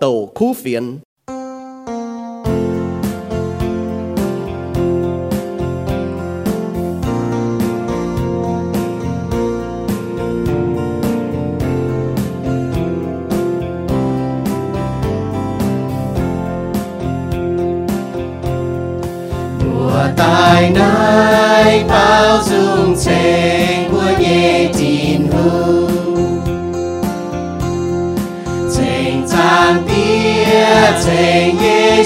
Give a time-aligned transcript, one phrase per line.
[0.00, 0.98] tàu khu phiền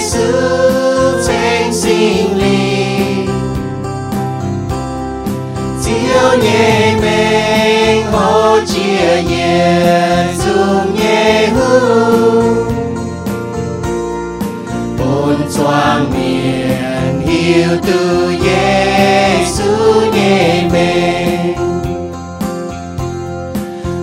[0.00, 0.10] 稣
[1.20, 1.86] 情心
[2.38, 3.28] 灵，
[5.80, 6.46] 只有你
[7.02, 7.04] 命
[8.10, 8.14] 好
[8.64, 8.74] 接
[9.24, 9.34] 耶
[10.38, 10.44] 中
[10.96, 11.04] 耶
[11.54, 11.58] 稣，
[14.96, 15.00] 本
[15.50, 15.56] 庄
[16.10, 16.16] 面。
[17.28, 17.90] yêu từ
[18.42, 21.54] Giêsu nhẹ mềm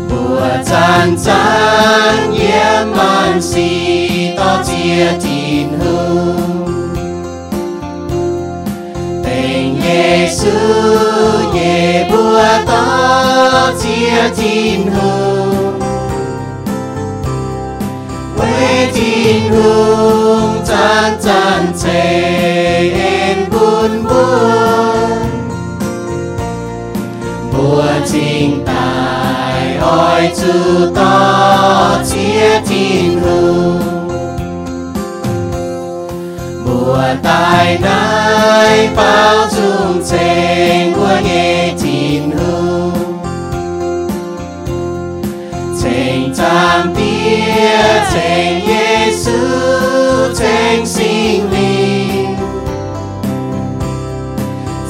[0.09, 5.26] bùa chan chan yếm man si to chia tin
[11.54, 15.80] Nghe bùa ta chia tin hương
[18.36, 25.28] quê tin hương chan chan chê buồn buồn
[27.52, 30.52] mùa trình tài ôi chú
[30.94, 33.87] to chia tin hương
[37.22, 43.18] tại tài bao dung trên của nghe tin hương.
[45.82, 49.32] Trên trang bia chênh Giêsu
[50.38, 52.36] trên sinh linh.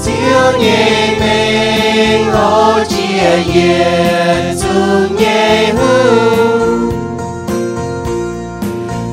[0.05, 6.91] Chiếu nhẹ mình hô chia yên dung nhẹ hương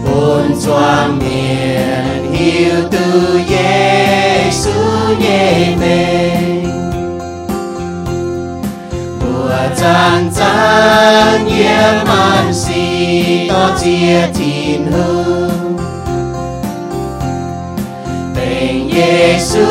[0.05, 1.74] buồn choang miền
[2.57, 4.71] Yêu từ Giêsu
[5.19, 6.65] nhẹ mình
[9.19, 15.77] mùa trang chan yếm man si to chia tin hương.
[18.35, 19.65] Tình Giêsu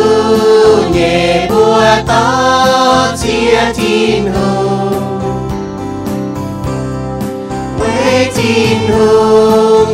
[0.93, 5.03] nhẹ bùa to chia tin hương.
[7.78, 9.94] Quê tin hương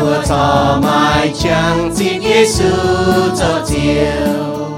[0.00, 2.70] chia cho mai chẳng xin Giêsu
[3.38, 4.68] cho chiều.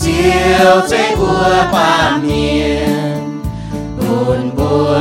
[0.00, 3.40] Chiều chạy bùa bàn miền
[3.98, 4.98] buồn bùa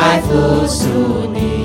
[0.00, 1.64] hai phu su ni.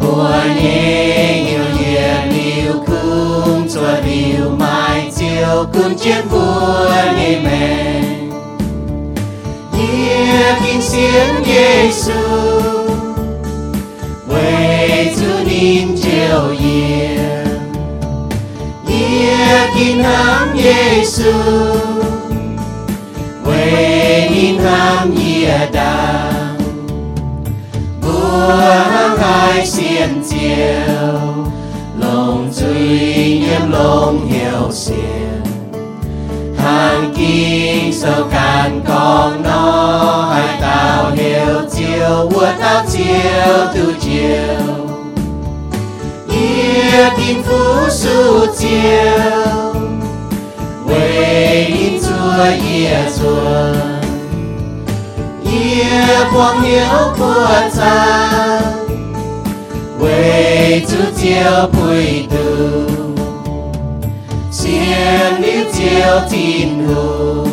[0.00, 8.02] Bùa nhẹ nhiều nhiệt liều cung cho liều mai chiều cung chiến bùa nhẹ mẹ.
[9.78, 12.73] Nhẹ kinh xiên Giêsu
[15.64, 17.44] quê chiều yên
[18.88, 20.02] nhẹ kinh
[20.54, 21.32] Giê-xu.
[23.44, 26.58] Quê nín ham Nghĩa đàng
[28.02, 28.56] bùa
[29.18, 31.14] hai xiên chiều.
[32.60, 35.42] Truy nhiễm lông hiểu xiên.
[36.58, 43.94] Hàng kinh sâu cạn con nó, hai tao hiểu chiều vua tao chiều từ
[47.24, 49.74] Ia kinh phú su chiều
[50.86, 53.74] Quê in chúa ia chúa
[55.52, 58.60] Ia quang hiếu của cha
[60.00, 62.86] Quê chú chiều bùi tu
[64.52, 67.46] Xiên liu chiều tin hù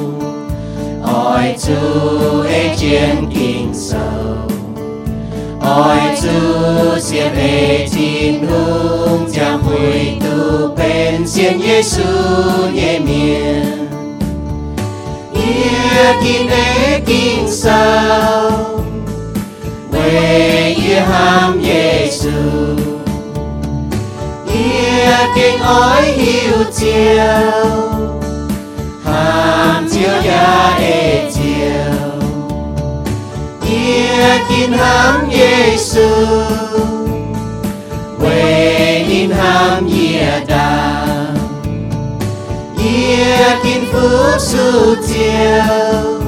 [1.03, 4.50] Ôi chú ê chiến kinh sâu
[5.65, 6.29] Ôi chú
[6.99, 12.03] xin về tin hương, cha mùi tu bên xin Giê-xu
[12.73, 13.87] nhẹ miền
[15.33, 18.51] Ia kinh ê kinh sao?
[19.91, 22.31] Quê ia ham Giê-xu
[24.53, 27.51] Ia kinh ôi hiu chiều.
[29.03, 31.40] Ham chiều ya ê chiều
[33.91, 36.09] Ia kinh ham Giê-xu
[38.19, 41.35] Quê in ham ia đà
[42.77, 46.21] Ia kinh phúc su chiều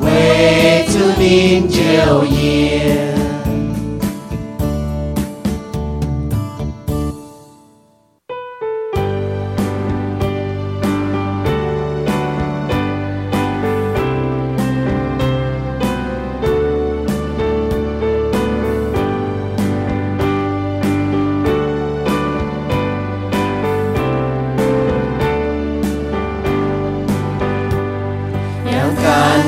[0.00, 3.17] Quê tu nín chiều ia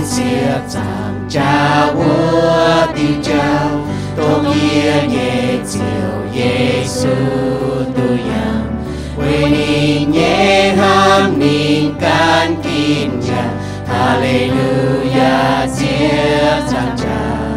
[0.01, 0.81] can siết
[1.29, 3.33] cha vua tiêu
[4.17, 7.15] Tôn ia nhẹ chiều Giê-xu
[7.97, 8.85] tu yang
[9.17, 9.51] Quê
[10.11, 13.45] nhẹ ham nín can kín cha
[13.89, 17.51] Hallelujah siết chàng cha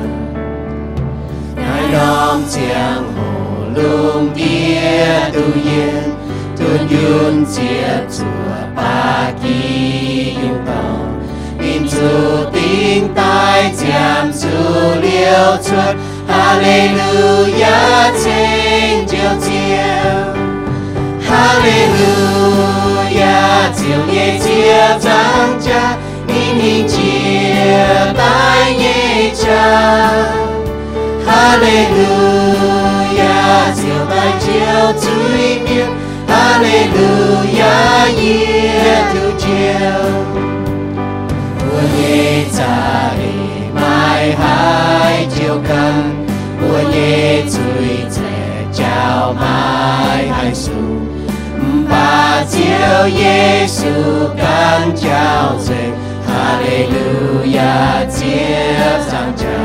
[1.56, 6.14] Ngài đom chiang hồ lung kia tu yên
[6.58, 10.63] tu yun siết chùa ba kỳ yung
[12.04, 14.48] tông in chủ tiếng tai chạm chủ
[15.02, 15.96] liêu chuột
[16.28, 20.14] Hallelujah trên chiều chiều
[21.30, 22.44] Hallelujah
[23.78, 25.98] chiều nhẹ chia giang cha
[26.28, 30.12] nín hình chia tai nhẹ cha
[31.28, 32.54] Hallelujah
[33.84, 35.94] chiều tai chiều chui miệng
[36.28, 40.53] Hallelujah yeah tu chiều
[41.84, 46.26] mùa cha đi, mai hai chiều cần
[46.62, 50.72] của nhẹ chui trẻ chào mai hai su.
[51.90, 55.90] Ba chiều Giêsu can chào dậy
[56.28, 59.64] Hallelujah chiếc giang trà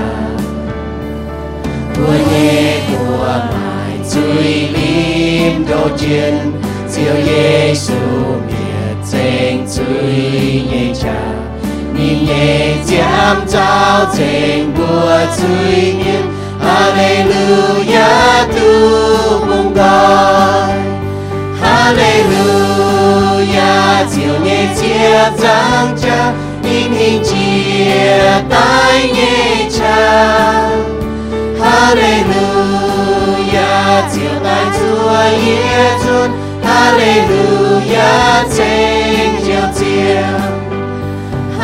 [1.97, 6.35] của nhẹ của mai chui lim đồ chiến
[6.95, 7.95] chiều Giêsu
[8.49, 11.38] biệt danh chui nhẹ trà
[11.99, 18.73] nhìn nhẹ chạm trao trên bùa suy nhiên Hallelujah tu
[19.47, 20.79] mong gọi
[21.63, 22.49] Hallelujah
[24.15, 26.33] chiều nhẹ chia giang cha
[26.63, 27.59] nhìn hình chia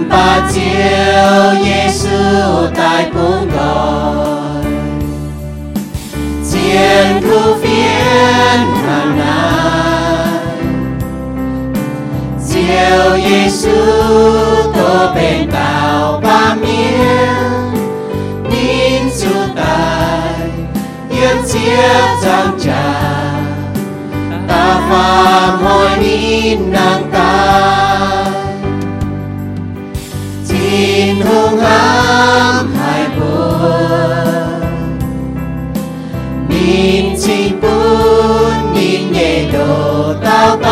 [0.09, 4.28] ba chiều Giêsu tại cung gọi thiên
[8.10, 10.40] Phiền hàng ngàn
[12.40, 13.76] diệu Giêsu,
[14.76, 17.74] tô bên bao ba miền
[18.52, 20.50] nín chú tài
[21.10, 22.94] yên chiếc giang trà.
[24.48, 27.30] Ta phàm hỏi nín nàng ta
[31.10, 32.69] tin hung ám
[40.30, 40.70] đồ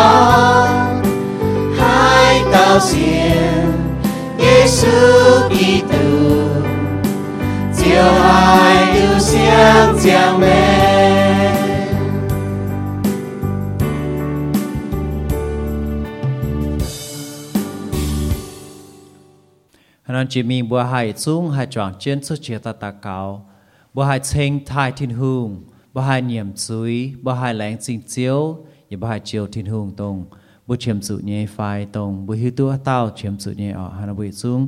[20.28, 23.50] chỉ mình bùa hai xuống hai chọn trên số chia ta ta cao.
[23.94, 28.58] Bùa hai chênh thai thiên hùng, bùa hai niệm suy bùa hai lãng chính chiếu.
[28.89, 30.25] và bùa hai chiếu thiên hùng tông
[30.67, 34.15] bùa chiếm sự nhẹ phai tông bùa hiu tu tao chiếm sự nhẹ ở hắn
[34.15, 34.67] bùa xuống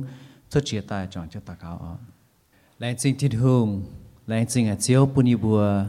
[0.50, 1.96] số chia ta chọn cho ta cao ở
[2.78, 3.82] lãng chính thiên hùng
[4.26, 5.84] lãng chính ở chiếu bùa bùa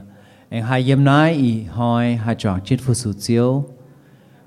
[0.49, 3.65] anh hai yếm nói ý hỏi hai chọn trên phụ sự chiếu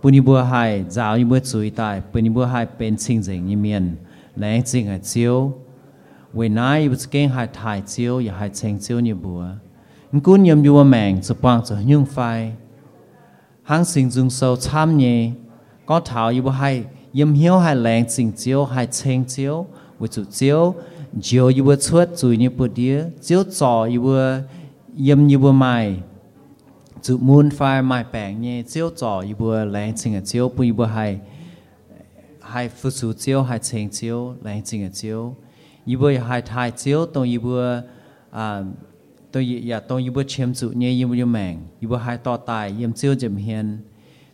[0.00, 3.18] ปุณิบัวหายจาวยิบัวจุยตายปุณิบัวหายเป็นสิ่ง
[5.08, 5.61] เ
[6.33, 9.47] we na i was gen hai thai chiu ya hai cheng chiu ni bua
[10.13, 12.51] in kun yam yu mang chu pang chu nhung phai
[13.63, 15.31] hang sing dung sâu cham nhẹ
[15.85, 16.83] có thảo yu hai
[17.19, 19.65] yam hiếu hai lang sing chiu hai cheng chiu
[19.99, 20.73] we chu chiu
[21.21, 24.15] chiu yu bu chuat chu ni bu dia chiu cho yu bu
[25.07, 26.01] yam yu bu mai.
[27.01, 30.73] Chu moon phai mai pang nhẹ chiu cho yu bu lang sing chiu bu yu
[30.73, 31.19] bu hai
[32.41, 35.35] hai phu chu chiu hai cheng chiu lang sing chiu
[35.85, 37.83] 一波还太少，当一波
[38.31, 38.65] 啊，
[39.29, 43.83] 当一呀当一波签注呢，一波就忙，一波还倒带，一波少怎现，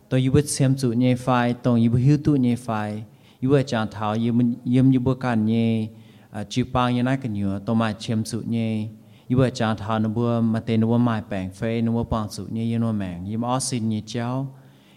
[0.08, 3.04] 当一波签注呢快，当一波休度呢快，
[3.40, 5.90] 一波讲头，一波一波一波干呢，
[6.30, 8.90] 啊，就帮人那个女，当买签注呢，
[9.26, 14.46] 一波讲头那波嘛得那波买白费，那波帮助呢，一波忙，一波二十呢交，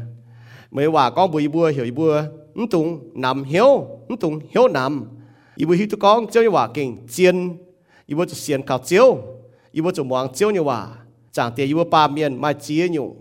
[0.71, 2.23] mới hòa con bùi bùa hiểu bùa
[2.55, 5.05] ứng tung nằm hiếu ứng tung hiếu nằm.
[5.55, 7.57] Ý bùi hiếu tụ con chiếu như hòa kinh chiên.
[8.05, 9.17] Ý bùi tụ xiên khảo chiếu
[9.71, 10.87] ý bùi tụ mong chiếu như hòa.
[11.31, 13.15] Chẳng tiền ý bùi ba miền mai chia nhụ.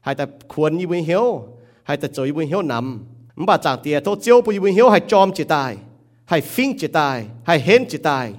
[0.00, 1.42] Hay ta khuôn ý bùi hiếu
[1.82, 3.04] hay ta chỗ ý bùi hiếu nằm.
[3.36, 5.76] Mà bà chẳng tiền à, thô chiếu bùi bùi hiếu hay chom chỉ tài
[6.24, 8.32] hay phinh chỉ tài hay hên chỉ tài.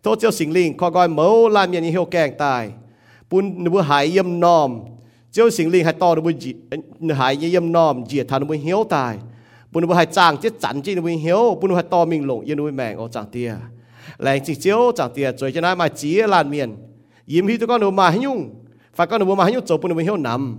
[0.03, 2.71] thô chiếu sinh linh khoa gọi mẫu làm nhận hiệu kèng tài
[3.31, 4.81] bùn bùi hải yếm nòm
[5.33, 6.35] chiếu sinh linh hay to bùi
[7.17, 9.19] hải yếm nòm diệt thà bùi hiếu tài
[9.73, 12.59] bùn bùi hải chàng chết chắn chi bùi hiếu bùn hải to mình lộng yên
[12.59, 13.55] bùi mèng ô chẳng tia
[14.19, 16.77] lành chính chiếu chẳng tia rồi cho nên mà chỉ lan miền
[17.27, 18.51] yếm hi tụi con đồ mà nhung
[18.95, 20.59] phải con đồ mà nhung chỗ bùn bùi hiếu nằm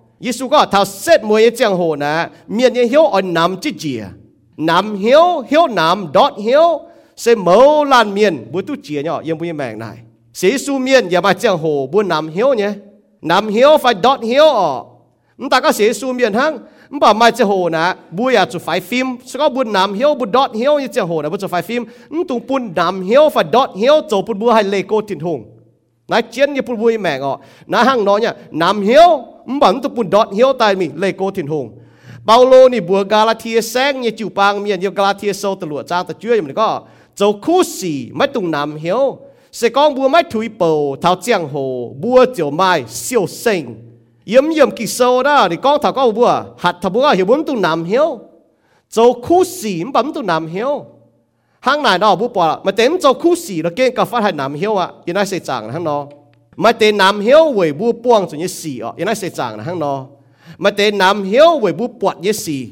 [0.21, 4.07] 耶稣讲头说每一张好呢，面也晓按南之节，
[4.55, 6.81] 南晓晓南 dot 晓，
[7.15, 10.05] 是无烂面不都节呢，也不一命来。
[10.41, 12.75] 耶稣面也把张好不南晓呢，
[13.21, 14.87] 南晓 phải dot 晓哦。
[15.37, 16.53] 唔大家耶稣面行，
[16.91, 25.43] 唔把买只好呢，不要做快 film，所以不南晓不 dot 晓一只好呢，不做快 film，唔同半南晓 phải dot 晓，做半不系 lego 天空。
[26.05, 29.30] 那真也不会命哦，那行喏呢，南晓。
[29.51, 31.71] 唔 bằng tu bùn đọt hiếu tai mi lê cô thiên hùng
[32.27, 36.05] Paulo ni bùa Galatia sáng như chịu bang miền như Galatia sâu từ lụa trang
[36.07, 36.81] từ chúa mình có
[37.15, 39.17] châu khu xì mấy tung nam hiếu
[39.51, 43.75] sẽ con bùa mấy thủy bầu thảo giang hồ bùa chiều mai siêu sinh
[44.25, 47.45] yếm yếm kỳ sâu đó thì con thảo có bùa hạt thảo bùa hiểu bốn
[47.45, 48.19] tung nam hiếu
[48.89, 50.85] châu khu xì 唔 bằng tung nam hiếu
[51.59, 54.31] hang này đó bùa bỏ mà tém châu khu xì nó kênh cà phát hai
[54.31, 54.87] nam hiếu à
[56.61, 59.63] mà tế nam hiếu với bu buông cho như xì ọ yên sẽ chẳng là
[59.63, 60.05] hăng nó.
[60.57, 62.67] Mà tế nam hiếu với bu bọt như xì.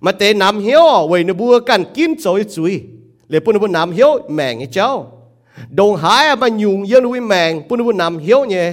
[0.00, 2.82] Mà tế nam hiếu với nó bu cần kim cho như chui
[3.28, 5.12] lệ bún bu nam hiếu mèng như cháu.
[5.70, 8.72] Đồng hái mà nhung yên với mèng bún bu nam hiếu nhé.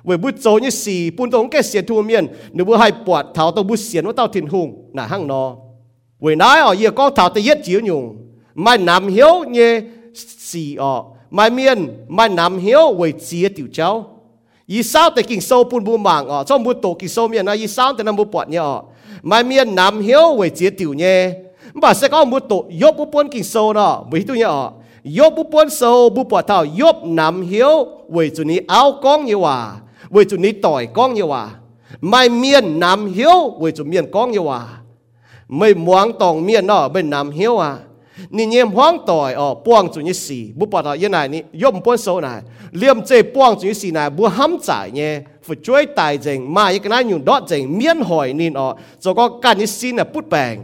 [0.05, 2.25] ไว้บุโจนี่สี่ปุ่นตรงแกเสียนที่หงเมียน
[2.57, 5.43] นึกว่าให้ปวดเท้าตรงบัวเสียนว่าเต้าทินหงน่ะฮังนอ
[6.23, 8.05] ไว้นายอ๋อเยี่ยก็เท้าตะเย็ดจิ๋วหยง
[8.63, 9.71] ไม่นำเหี้ยวเนี่ย
[10.51, 10.95] สี่อ๋อ
[11.35, 11.79] ไม่เมียน
[12.15, 13.91] ไม่นำเหี้ยวไว้เจียติ๋วเจ้า
[14.73, 18.77] ยี่สาวแต่กิ่งโซปุ่นบัวหมางอ๋อชอบบัวโตกิ่งโซเมียนนะยี่สาวแต่นำบัวปวดเนี่ยอ๋อ
[19.22, 21.32] mai miên nam hiếu với chia tiểu nhé
[21.74, 24.74] bà sẽ có một tổ yop bu buôn kinh sâu đó vì tôi nhỏ
[25.20, 29.26] yop bu buôn sâu bu bỏ thảo yop nam hiếu với chủ ní áo con
[29.26, 29.76] như hòa
[30.10, 31.56] với chủ ní tỏi con như hòa à.
[32.02, 34.78] mai miền nam hiếu với chủ miền con như hòa à.
[35.48, 37.78] mấy muang tòng miền đó bên nam hiếu à.
[38.37, 42.41] นี่เยี่ยมห้องต่อยอ๋อป้วงจุนยี่สี่บุปผายังไงนี่ย่อมป้วนโซนาย
[42.79, 45.13] เลี่ยมเจป้วงจุนยี่สี่นายบัวห้ำจ่ายเนี่ย
[45.47, 48.69] ฝึกช่วยตายเจงมาอีกนั้นอยู่ดอเจงเมียนหอยนี่อ๋อ
[49.03, 50.57] จะก็การยี่สี่น่ะปุ๊ดแปง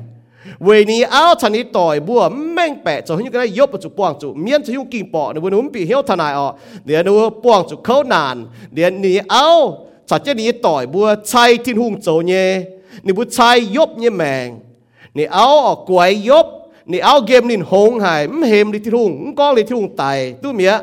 [0.65, 2.23] เวนี้เอาทันนี้ต่อยบัว
[2.55, 6.47] แม่งแปะจะให้ยังไงยบจุป้วงจุเมียนจะยุ่งกิ่งปอในวันนู้นปีเหี้ยวทนายอ๋อ
[6.85, 7.13] เดี๋ยวดู
[7.45, 8.37] ป้วงจุเขานาน
[8.75, 9.47] เดี๋ยวนี้เอา
[10.11, 12.49] สัตว์เจนี้ต่อยบัวใช้ทิ้งหุงโจเนี่ย
[13.05, 14.49] นี่บัวใช้ยบเนี่ยแมง
[15.17, 16.47] นี่เอาออกกวยยบ
[16.92, 20.74] นี่เอาเกมนี่หงหายมเหมลิที่รุ่งก้องลิที่รุ่งตายตู้เมีย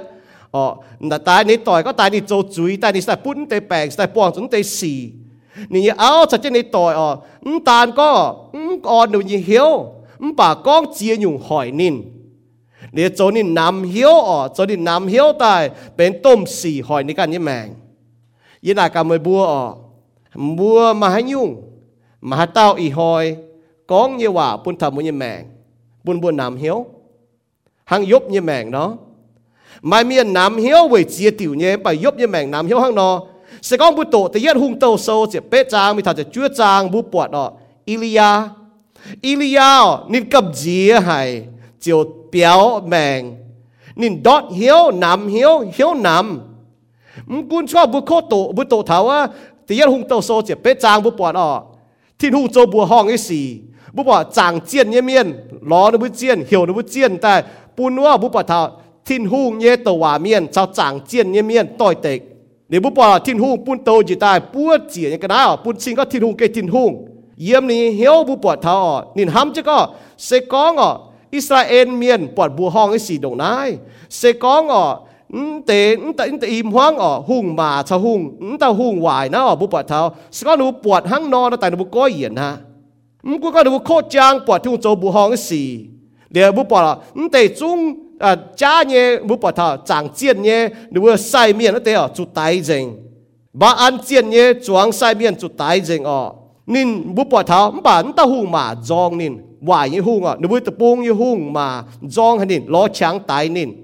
[0.54, 0.64] อ๋อ
[1.08, 4.94] แต่ตายนี่ต่อยก็ตายนี่โจจุยตายนี่ใส่ปุ้นเตแปลงใส่ปวงจนเตสี
[5.72, 7.08] นี่เอาชัดเจนในต่อยอ๋อ
[7.68, 8.08] ตานก็
[8.90, 9.70] อ่อนหนูยี่เหี้ยว
[10.40, 11.94] ป่าก้องเจียอยู่หอยนิน
[12.92, 15.62] เดี๋ยวโจนี่นำเหี้ยวอ๋อโจนี่นำเหี้ยวตาย
[15.96, 17.66] เป็นต้มสีหอยในการยี่แมง
[18.64, 19.62] ยี่นาการมวยบัวอ๋อ
[20.58, 21.48] บัวมาให้ยุ่ง
[22.28, 23.24] มาเต้าอีหอย
[23.90, 25.40] ก้องเยว่าปุ่นทำมุญแมง
[26.04, 26.86] buồn buồn nam hiếu.
[27.84, 28.96] Hang yop như mèng nó
[29.82, 32.94] mai miền nam hiếu với chia tiểu nhé bài yop như mèng nam hiếu hang
[32.94, 33.22] nó
[33.62, 36.22] sẽ có bút tổ thì yết hung tàu sâu chỉ bế trang mình thật chỉ
[36.32, 37.52] chúa trang bút bọt đó.
[37.84, 38.42] Ilia
[39.20, 39.60] Ilia
[40.08, 41.44] nín cầm gì hay
[41.80, 43.36] chiều béo mèng
[43.96, 46.40] nín đót hiếu nam hiếu hiếu nam
[47.50, 49.28] quân cho bút khô tổ bút tổ thảo á
[49.68, 51.64] thì yết hung tàu sâu chỉ bế trang bút bọt đó.
[52.18, 53.60] Thiên hung châu bùa hong cái gì
[53.96, 55.26] บุปผาจางเจียนเยเมียน
[55.70, 57.34] ล้อนบุเจียนเหี่ยวนบุเจียนแต่
[57.76, 58.60] ปุนว่าบุปผาทา
[59.06, 62.18] ทินหูเยตวาเมียนชาวจางเจียนเยเมียนต่อยเตก
[62.68, 66.84] เดี๋ยวบุปผาทิ้นหูปุนโตจีตายปวเจียนกันนะปุนซิงก็ทิ้นหูเกทิ้นหู
[67.42, 68.78] เยี่ยมนี้เหี่ยวบุปผาทา
[69.16, 69.78] นินห้ำจะก็
[70.24, 70.92] เสกองอะ
[71.34, 73.68] อิสราเอลเมียนปวดบัวห้องไอ้สีดงนาย
[74.16, 74.84] เสกองอะ
[75.66, 78.20] เตนแต่แต่อิมห้องอะหุ่งมาชาหุ่ง
[78.60, 80.00] แต่หุ่งวายนะอะบุปผาเทา
[80.36, 82.50] สก็หนูปวดห้างนอนแต่หนูก็เหียนนะ
[83.23, 85.55] 唔过个你会靠将白条做不行嘅事，
[86.29, 92.95] 你系冇白啦，唔得中啊假嘢冇白头长尖嘢，你会晒面一啲哦做大正，
[93.57, 96.33] 把安尖嘢装晒面做大正哦，
[96.65, 103.75] 您冇白头唔把唔得红嘛装您，坏嘢红啊，你会特帮嘢红嘛装系您攞枪大您，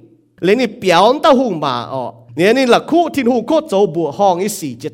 [0.42, 4.90] 你你表得红嘛哦，你你啦คู่ทิ้งหูคู่做不行嘅事就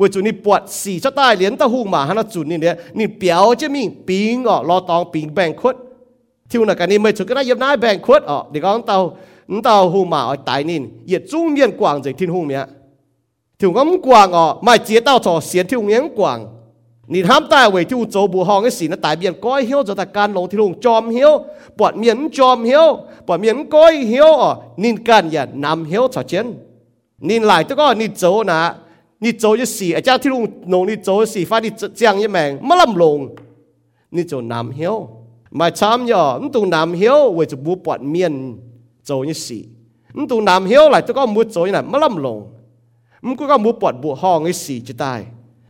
[0.00, 5.74] ว่าจุนี่ปวดสี่ชะตาเหรียญตะหูมาฮันาจุนี่เนี่ยนี่เปียวจะมีปิงอ๋อรอตองปิงแบ่งคด
[6.48, 8.96] ที่วันกันนี่ไม่ชุกก็น่าเย็บน้าแบ่งคดอ๋อเด็กก้องเตา
[9.64, 12.64] เตาหูมาอ๋อตายนี่เหยียดจุ้งเมียนกว่างจากทิ้นหูเนี่ย
[13.60, 16.38] ถึงก็กว่างอ๋อไม่เจี๊ยเต้าจ่อเสียนที่หงเงี้ยกว่าง
[17.12, 21.32] นี่ทำตายไว้ที่อุจบุหองไอ้สีน่ะตายเบียนก้อยเหี้ยวจะตะการลงที่หูจอมเหี้ยว
[21.78, 22.86] ปวดเมียนจอมเหี้ยว
[23.26, 24.30] ปวดเมียนก้อยเหี้ยว
[24.82, 26.46] นินการอย่านำเหี้ยวฉอเชน
[27.28, 28.60] นินหลายตัวก็นินโจนะ
[29.23, 31.67] 你做一事，而家ที่ลุงนงนี่做一事，快啲
[31.99, 33.17] 将一命乜冧ลง
[34.15, 34.79] นี่做南晓，
[35.51, 38.57] 唔系参咗，唔到南晓为就冇拨面
[39.03, 39.47] 做一事，
[40.17, 42.39] 唔到南晓嚟都讲冇做呢乜冧ลง
[43.25, 45.13] 唔ก็ก็冇拨บุห้อง一事就ได้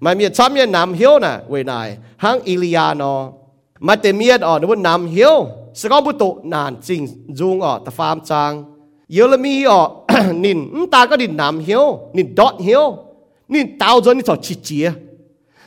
[0.02, 1.74] ไม่มี参嘢南晓น่ะ为ไหน
[2.24, 3.20] ห้างอิลียาเนาะ
[3.88, 5.18] มาแต่เมียอ๋อนึกว่า南晓
[5.80, 7.02] สก็บุตรนานจริง
[7.38, 8.52] จุงอ๋อแต่ฟาร์มจาง
[9.14, 9.82] เยอรมีอ๋อ
[10.44, 10.60] นิน
[10.94, 11.70] ตาก็ดิน南晓
[12.16, 12.48] นินดอ
[13.53, 14.87] นี่เต้าจนนี่ถอดชิจีย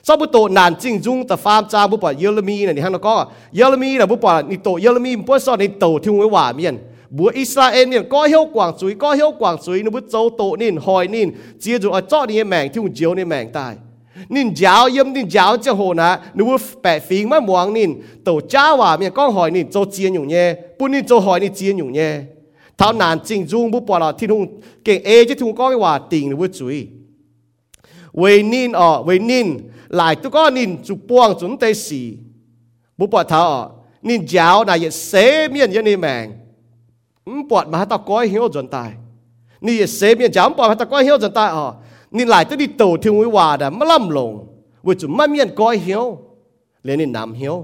[0.08, 3.13] ซาบุโตนานจริงจุงแต่ฟาร์มจ้าบุปผาเยอรมีนะนี่ฮะแล้วก็
[3.56, 6.76] เยอรมีนะบุปผานี่โตเยอรมีพวกสอนในโตที่หัวหวามีน
[7.18, 11.24] บัวอิสราเอลเนี่ยก็เหี่ยวกว่างสุยก็เหี่ยวกว่างสุยนบุโจโตนี่หอยนี่
[11.60, 13.74] เจียจุอะเจ้อนี่แมงที่หุ่เจียวนี่แมงตาย
[14.34, 17.88] นินยาวเยี่ยมนี่ยาวเจ้าโหนะนึกว่แปะฟิงไม่หวังนี่
[18.24, 22.10] โตจ้าว่าเมียก็หอยนี่โจเจียนอยู่เนี่ยปุ่นนี่โจหอยนี่เจียนอยู่เนี่
[22.78, 24.44] เท่านานจริงจุงบุปผาที่หุ่น
[24.84, 26.78] เก่งเอจะทุ่งก้งไม่วาติงนึกว่จุย
[28.17, 31.95] 为宁哦，为宁来这个宁就帮准得死，
[32.95, 36.39] 不把他哦，宁教那也赦免人的命，
[37.25, 38.91] 唔把嘛他改晓准大，
[39.60, 41.77] 你也赦免教唔把他改晓准大哦，
[42.10, 44.47] 你来这里道听会话的，乜冧龙，
[44.82, 46.17] 为准乜面改晓，
[46.82, 47.63] 连你南晓，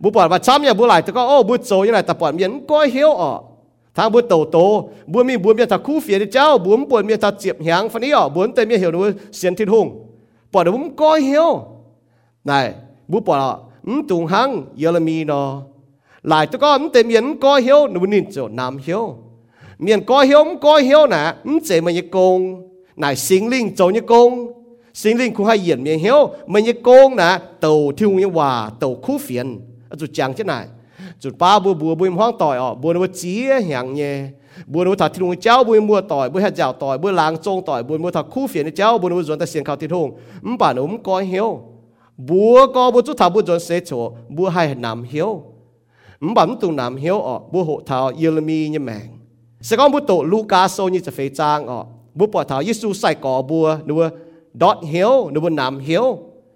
[0.00, 3.51] 不把嘛参也不来，这个哦不做，因来他把面改晓哦。
[3.95, 4.57] ทางบุโตโต
[5.11, 9.01] บุมีบุมีตาคู่เฟียเจ้าบุมปวดมีตาเจียบหางฟันนี้อ๋อบุนเต็มมีเหี่ยวนู้
[9.35, 9.87] เสียนทิดหง
[10.51, 11.49] ปวดบุมก้อยเหี่ยว
[12.45, 12.51] ไหน
[13.11, 13.51] บุปวดอ่ะ
[13.87, 15.47] อืมตุงหังเยอรมีเนาะ
[16.27, 19.03] หลายตะก็อืมเต็มมีนก้อยเหี่ยวนู้นี่จะน้ำเหี่ยว
[19.81, 22.39] เมียนก้อยเหี่ยวก้อยเหี่ยวนะอืมเจมันยังโกง
[22.97, 24.31] ไหนสิงลิงโจยังโกง
[25.01, 26.19] สิงลิงคู่ให้เหยียนเมียเหี่ยว
[26.51, 27.29] มันยังโกงนะ
[27.61, 29.47] เต่าที่หงยังว่าเต่าคู่เฟียน
[29.99, 30.53] จุดจังเช่นไหน
[31.22, 34.16] จุดป้าบัวบัวบัวห้องต่อยอ๋อบัวนัวเจี๊ยอย่างเงี้ย
[34.72, 40.06] บัวนัวถัดที่ลงเจ้าบัวมัวต่อยบัวให้เจ้าต่อยบัวล้างจงต่อยบัวมัวถัดคู่เฟียนเจ้าบัวนัวสวนแต่เสียงเขาที่ทง
[40.46, 41.48] มป่านอุ้มก้อยเหียว
[42.28, 43.90] บัวก็บัวจุดถาบัวจนเสียโฉ
[44.36, 45.30] บัวให้นำเหียว
[46.24, 49.08] มป่านตุนำเหียวอ๋อบัวหกเท้าเยเรมีเนี่ยแมง
[49.68, 51.78] สกองบัวโตลูกาโซนี่จะเฟจางอ๋อ
[52.18, 54.02] บัวปอดเท้ายิสูใส่ก่อบัวนัว
[54.62, 56.06] ดอทเหียวนัวนำเหียว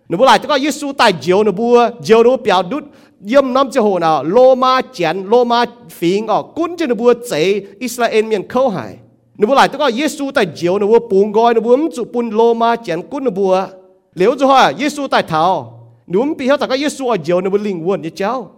[0.09, 2.85] nó bùa lại tức là Giêsu tại diều nó bùa diều nó biểu đút.
[3.29, 6.95] Yếm năm chế hồ nào lô ma chén lô ma phiền ở cún chế nó
[6.95, 8.97] bùa chế Israel miền khâu hải.
[9.39, 12.09] Nó bùa lại tức là Giêsu tại diều nó bùa bùn gói nó bùa chụp
[12.13, 13.67] bùn lô ma chén cún nó bùa
[14.15, 15.81] liễu cho hỏi Giêsu tại thảo.
[16.07, 18.51] Nó bùa biểu tại cái Giêsu ở diều nó bùa linh quân như cháu.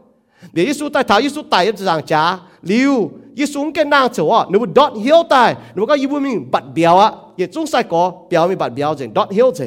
[0.52, 3.10] Để Giêsu tại thảo Giêsu tại giảng trá liu.
[3.36, 6.50] Giêsu cái nàng chỗ à nó bùa đọt hiếu tại nó bùa yếm bùa mình
[6.50, 9.66] bật biểu á, Giêsu sai có biểu mình bật biểu gì đọt hiếu gì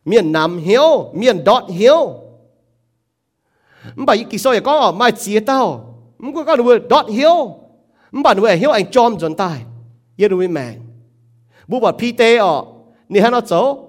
[0.05, 2.13] miền nằm hiếu miền đọt hiếu
[3.95, 5.93] kinh kỳ sau có ờ, mai chia tao.
[6.19, 7.53] Không có được đọt hiếu
[8.11, 9.61] không bảo được hiếu anh chom dần tai
[10.15, 10.75] yêu được mẹ.
[11.67, 12.65] Bùa bảo pi tê ở
[13.09, 13.86] nè hắn nó xấu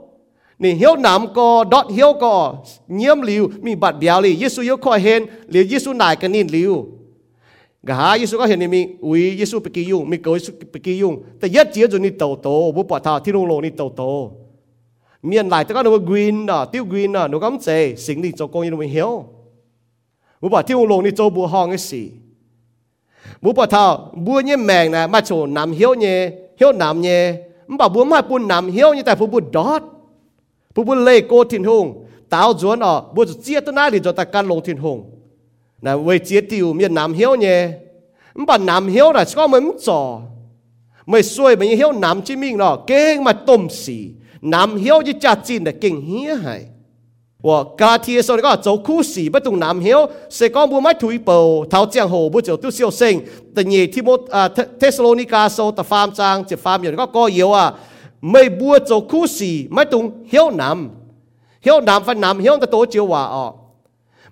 [0.59, 2.55] nè hiếu nằm có đọt hiếu có
[2.87, 6.47] nhiễm liu mình bật béo li Giêsu yêu coi hen liu Giêsu nài cái nín
[6.47, 6.85] liu
[7.83, 10.79] gà Giêsu có hiện ni mình ui Giêsu bị kỳ dùng mình cầu Giêsu bị
[10.79, 14.01] kỳ dùngแต่ยัดเจียจนนี่โตโตบุปผาที่ลงลงนี่โตโต
[15.27, 17.69] เมียนหลายแต่ก็นึกว่า green อ่ะติ้ว green อ่ะนึกว่ามันเจ
[18.05, 19.11] สิ่งนี้โจกงยังไม่เหี่ยว
[20.41, 22.01] บุปผาที่ลงลงนี่โจบัวห้องไอ้สิ
[23.43, 23.83] บุปผา
[24.25, 26.17] บัวเนี่ยแมงนะมาโชว์น้ำเหี่ยวเนี่ย
[26.57, 27.21] เหี่ยวน้ำเนี่ย
[27.67, 29.96] มันบอกบัวมาปุ่นน้ำเหี่ยวเนี่ยแต่ผู้บุดอดผู้บุเล่โกทินหงตาวจวนอ่ะ
[30.78, 32.06] bu bu lê cô thiên hùng.
[32.28, 35.10] Tao chuẩn ở bu chia tôi nãy thì cho ta căn lông thiên hùng.
[35.82, 37.70] Là về chia tiêu miền nam hiếu nhé.
[38.46, 40.20] Bản nam hiếu là có mấy trò
[41.06, 44.10] mấy xuôi mấy hiếu nam chí minh nó kế mà tôm xì.
[44.42, 46.64] Nam hiếu chỉ cha chín là kinh hía hay
[47.40, 53.22] 我家天上个做苦事，不懂南晓，是讲不买退步，头江河不就都小生。
[53.54, 57.78] 第二，提摩啊，特斯罗尼加所特 farm trang，只 farm 人个歌谣啊。
[58.20, 60.90] mây bua cho khu xì mấy tung hiếu nằm
[61.62, 63.52] hiếu nằm phải nằm hiếu ta tố chiều hòa ọ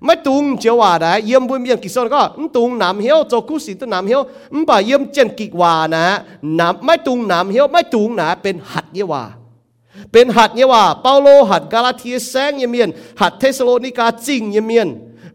[0.01, 3.41] mấy tung chiều hòa đấy yếm bui miệng kỳ sơn có tung nằm hiếu cho
[3.41, 4.25] khu xì tôi nằm hiếu
[4.67, 8.59] bà yếm chân kỳ hòa nè nằm mấy tung nằm hiếu mấy tung nè bên
[8.65, 9.31] hạt như hòa
[10.13, 14.89] เป็นหัดเยว่าเปาโลหัดกาลาเทียแซงเยเมียนหัดเทสโลนิกาจริงเยเมียน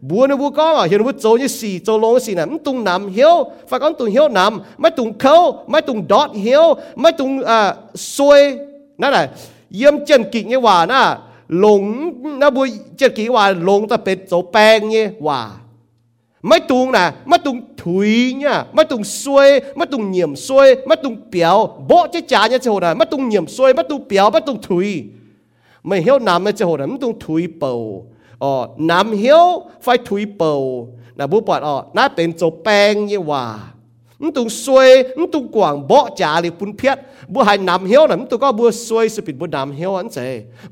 [0.09, 3.35] บัวนะบัวก็เห็นว่าโจยี่สี่โจลงสี่น่ะมันตุงนำเหี้ยว
[3.69, 5.35] ฝากกันตุงเหี้ยวนำไม่ตุงเขา
[5.69, 6.65] ไม่ตุงดอทเหี้ยว
[6.99, 7.59] ไม่ตุงอ่า
[8.15, 8.41] ซวย
[9.01, 9.25] นั่นแหละ
[9.75, 11.01] เยี่ยมเจนกิ่งเนี่ยว่านะ
[11.59, 11.83] หลง
[12.41, 12.63] นะบัว
[12.97, 15.41] เจนกิ่งว่าหลงแต่เป็นโจแปงเนี่ยว่า
[16.47, 21.57] ไม่ตุงนะไม่ตุงถุยเนี่ยไม่ตุงซวยไม่ตุงเหยี่ยมซวยไม่ตุงเปียว
[21.87, 24.87] โบจะจ่าเนี่ยเจ้าน่ะไม่ตุงเหยี่ยมซวยไม่ตุงเปียวไม่ตุงถุย
[25.87, 27.73] ไม่เหี้ยวนำเนี่ยเจ้าน่ะไม่ตุงถุยเป่า
[28.42, 28.54] ออ
[28.90, 29.24] น้ำ晓
[29.84, 30.08] 快推
[30.40, 30.42] 步，
[31.18, 33.30] 那不把哦，那边做病也话，
[34.18, 36.82] 唔同衰，唔同广博家里半撇，
[37.32, 40.18] 不系南晓啦，唔同个不衰是变不南晓安怎？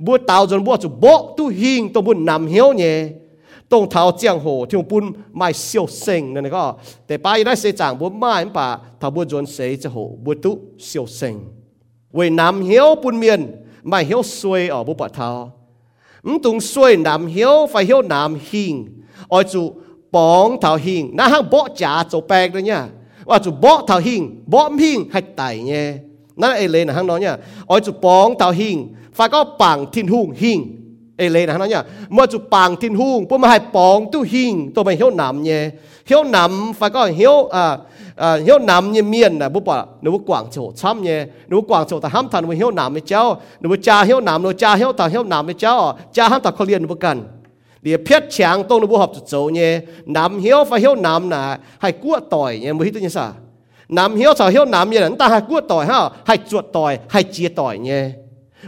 [0.05, 2.85] 不到阵不就博都兴都不南晓呢？
[3.73, 5.05] ตุ้งกว่องเท้าเจียงโหที่ปุ้น
[5.37, 6.65] ไม่เสียวเซ็งนั่นก็
[7.07, 8.67] แต่ป้ายังได้เสียจางบัวไม้ป่า
[9.01, 10.53] ถ้าบัวจนเสียจะโหบัวตุ
[10.85, 11.35] เสียวเซ็ง
[12.15, 13.41] เวยน้ำเหี้ยวปุ่นเมียน
[13.89, 15.29] ไม่เหี้ยวซวยอ๋อบัวปะเท้า
[16.23, 19.73] 唔同水南晓，phải hiểu nam hình, ở chỗ
[20.13, 22.87] bóng thảo hình, na hang bó trả chỗ bạc đó nhá,
[23.25, 25.95] ở chỗ bó thảo hình, bó hình hạch tài nhé,
[26.37, 29.87] na ấy lên là hang nói nhá, ở chỗ bóng thảo hình, phải có bằng
[29.93, 30.77] thiên hùng hình,
[31.19, 34.07] ấy lên là hang nói nhá, mà chỗ bằng thiên hùng, bữa mà hai bóng
[34.13, 35.71] tu hình, tôi mày hiếu nam nhé,
[36.07, 37.79] hiếu nam phải có hiếu à
[38.21, 41.87] à hiếu nam như miền là bố bảo, nếu quảng châu chăm nhé, nếu quảng
[41.89, 44.75] châu ta ham thần với hiếu nam với cháu nếu cha hiếu nam, nếu cha
[44.75, 47.23] hiếu ta hiếu nam với cháu cha ham ta khó liền với cần.
[47.83, 51.93] Để phết chàng tông nếu học chỗ nhé, nam hiếu và hiếu nam là hay
[51.93, 53.33] cua tỏi nhé mới tự như sa
[53.89, 56.99] nam hiếu sao hiếu nam như là ta hay cua tỏi ha hay chuột tỏi
[57.09, 58.11] hay chia tỏi nhé.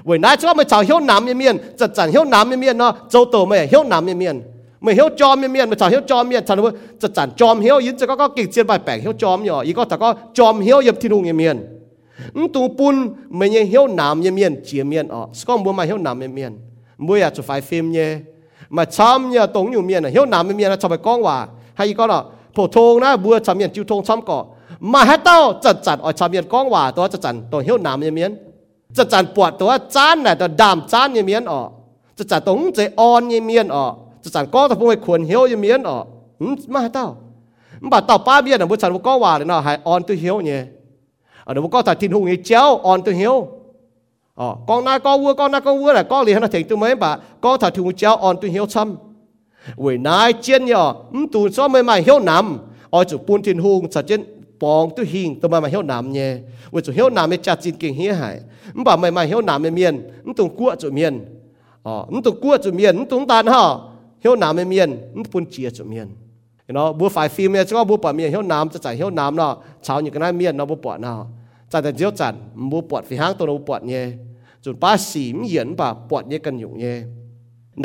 [0.04, 2.78] Với nãy cho mà chào hiếu nam như miền chặt chặt hiếu nam như miền
[2.78, 4.42] nó châu tổ mày hiếu nam như miền
[4.82, 7.54] mày hiểu cho miên miên mày chả hiểu cho miên chả nói chả chả cho
[7.54, 9.96] hiểu yến chả có có kịch chiến bài bẻ hiểu cho miên ý có chả
[9.96, 11.72] có cho hiểu yếm thiên hùng miên
[12.34, 12.68] ứng tụ
[13.28, 16.34] mày nhớ hiểu nam miên miên chia miên ọ scom bố mày hiểu nam miên
[16.34, 16.58] miên
[16.98, 18.18] mua à chụp phải phim nhé
[18.70, 21.22] mà chăm nhá tống nhiều miên à, hiểu nam miên miên là chụp phải con
[21.22, 24.44] hòa hay có là phổ thông na bữa chăm miên chịu thông chăm cọ
[24.80, 27.78] mà hết tao chặt chặt ở chăm miên con hòa tôi chặt chặt tôi hiểu
[27.78, 28.36] nam miên miên
[28.94, 31.70] chặt chặt bọt tôi chán này tôi đàm chán miên miên ọ
[32.16, 35.98] chặt chặt tống chế on miên miên ọ จะจันก็ถ้าพวกไอ้ควรเหี้ยวยังเมียนอ๋อ
[36.72, 37.06] มาให้เต้า
[37.92, 40.60] บัดเต้าป้าเบี้ยนะบุษันบุก็ว่าเลยเนาะหายออนตัวเหี้ยวเนี่ย
[41.46, 43.34] อันนี้บุก็ถ้าทิ้งหูเงี้ยเจ้าออนตัวเหี้ยว
[44.40, 47.10] อ๋อกองนายกองวัวกองนายกองวัวแหละกองเลี้ยงนะถึงตัวไม่บ่า
[47.44, 50.82] ก็ถ้าทิ้งหูเจ้าออนตัวเหี้ยวซ้ำเว้ยนายเจียนเนี่ย
[51.12, 54.20] อืมตูนซ้อมไม่มาเหี้ยวนำอ๋อจุปูนทิ้งหูสัจเจน
[54.62, 56.30] ปองตัวหิงตัวมามาเหี้ยวนำเนี่ย
[56.70, 58.36] เว้ยจุเหี้ยวนำไม่จัดจินเก่งเหี้ยหาย
[58.74, 61.14] อืมบ่าไม่มาเหี้ยวนำไม่เมียนอืมตุงกัวจุเมียน
[61.86, 63.64] อ๋ออืมตุงกัวจุเมียนอืมตุงตานห่อ
[64.21, 66.07] เหี่ยวหนามไม่เมียนมันปุ่นเจียจุเมียน
[66.75, 69.51] เนาะบัวฝ่ายฟิล์มเนี่ยก็บัวปอดเมียนเหี่ยวหนามจะจ่ายเหี่ยวหนามเนาะ
[69.85, 71.17] ชาวอย่างนั้นเมียนเนาะบัวปอดเนาะ
[71.71, 72.33] จ่ายแต่เจียวจัน
[72.71, 74.03] บัวปอดฝีหางตัวบัวปอดเนี่ย
[74.63, 76.97] จนป้าสีมเหยียนป่าปอดเนี่ยกันอยู่เนี่ย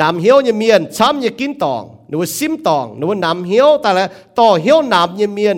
[0.01, 4.05] นำเหี่ยวเนี่ยเมียนช้ำเนี่ยกินตองหนูซิมตองหนูนำเหี่ยวแต่ละ
[4.39, 5.57] ต่อเหี่ยวหนามเนี่ยเมียน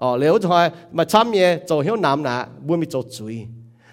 [0.00, 0.64] อ๋อแล้วทอย
[0.96, 3.34] มาช้ำเนี่ยโจเหี่ยวหนามนะบัวมีโจจุย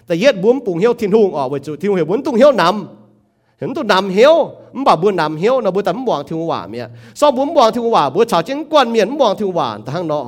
[0.06, 4.34] แต่เย็ดบุ้มปุ่งเหี้ยวทิ้งหุงออกไปจู่ทิ้งเหี้ยวบุ้มตุ้งเหี้ยวนำเห็นตัวนำเหี้ยว
[4.74, 6.86] มันบอกบุญนำเหี้ยวนะบุญแต่มันวางทิ้งหวานเมีย
[7.20, 10.26] ซอบุ้มวางทิ้งหวานบุญชาวเจียงกวนเมียนมันวางทิ้งหวานแต่ข้างนอก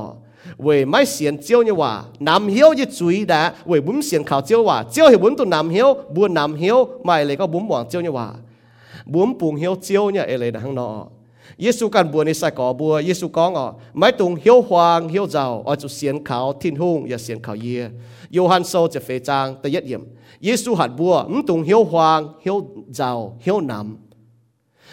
[0.66, 1.92] 为ไม่เสียนเจียวเนี่ยว่า
[2.28, 8.28] น้ำเหี้ยวจะจุยได้为บุ้มเสียนข่าวเจียวว่าเจียวเห็นบุ้มตัวน้ำเหี้ยวบุญน้ำเหี้ยวไม่เลยก็บุ้มวางเจียวเนี่ยว่า
[9.12, 10.32] บุ้มปุ่งเหี้ยวเจียวเนี่ยเอ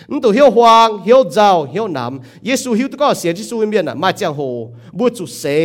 [0.09, 2.21] ntu hiu huang hiu zao hiu nam.
[2.43, 5.59] Yesu hiu ko sia ji su mian na ma chang ho bu chu se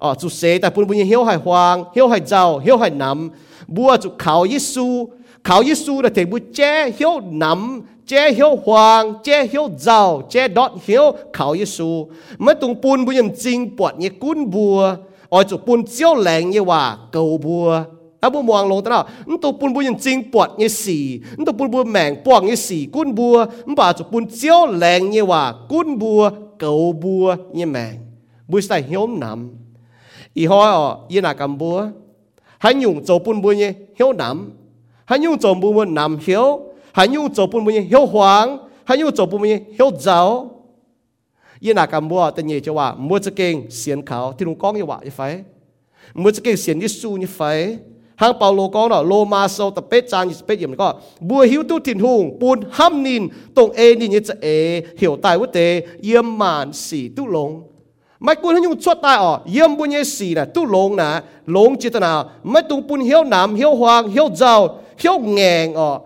[0.00, 2.90] à ờ, chu se ta pun bu hiu hai huang hiu hai zao hiu hai
[2.90, 3.30] nam.
[3.68, 5.08] Bu chu khao yesu
[5.44, 10.48] khao yesu là thể bu che hiu nam, che hiu huang che hiu zao che
[10.48, 12.08] dot hiu khao yesu.
[12.38, 14.96] Mà tung pun bu yam jing bọt ye kun bua.
[15.30, 17.84] Ở chu pun chiao leng ye wa cầu bua.
[18.22, 18.98] อาบุมวงลงตระ
[19.28, 20.98] นตัวปุ่นบุญจริงปวดเงี้ยสี
[21.38, 26.20] นตัวปุ่นบัวแมงปวงเงี้ยสีกุ้นบัวมันป่าจุปุ่นเจียวแรงเงี้ยว่ากุ้นบัว
[26.60, 27.94] เกาบัวเงี้ยแมง
[28.50, 31.76] บุญใส่เหี้ยมนำอีห้อยอ่ะยี่หนักกำบัว
[32.64, 36.46] หันยุ่งโจปุ่นบัวเงี้ยเหี้ยนำหันยุ่งโจปุ่นบัวนำเหี้ยว
[36.96, 38.46] หันยุ่งโจปุ่นบัวเงี้ยเหี้ยวหวาง
[38.88, 40.18] หันยุ่งโจปุ่นบัวเงี้ยเหี้ยวเจ้า
[41.64, 45.20] ยี่หนักกำบัวแต่เงี้ยจะว่ามัวจะเก่งเสียนเขาที่ลุงก้องยี่ว่ายี่ไฟ
[46.20, 47.40] มัวจะเก่งเสียนยี่สู้ยี่ไฟ
[48.18, 49.02] hàng bảo lô có nó
[49.74, 53.72] tập bết trang tập bết có bùa hiếu tu tin hùng bùn ham nín tông
[53.72, 55.50] e nín như e hiểu tài quốc
[56.00, 57.62] yếm màn xỉ tu lông
[58.20, 61.20] mai quân hắn nhung chốt tai ở yếm bùn như xỉ nè tu lông nè
[61.46, 62.30] lông chỉ thế nào
[62.68, 66.00] tung bùn hiếu nam, hiếu hoàng hiếu giàu hiếu nghèng ở,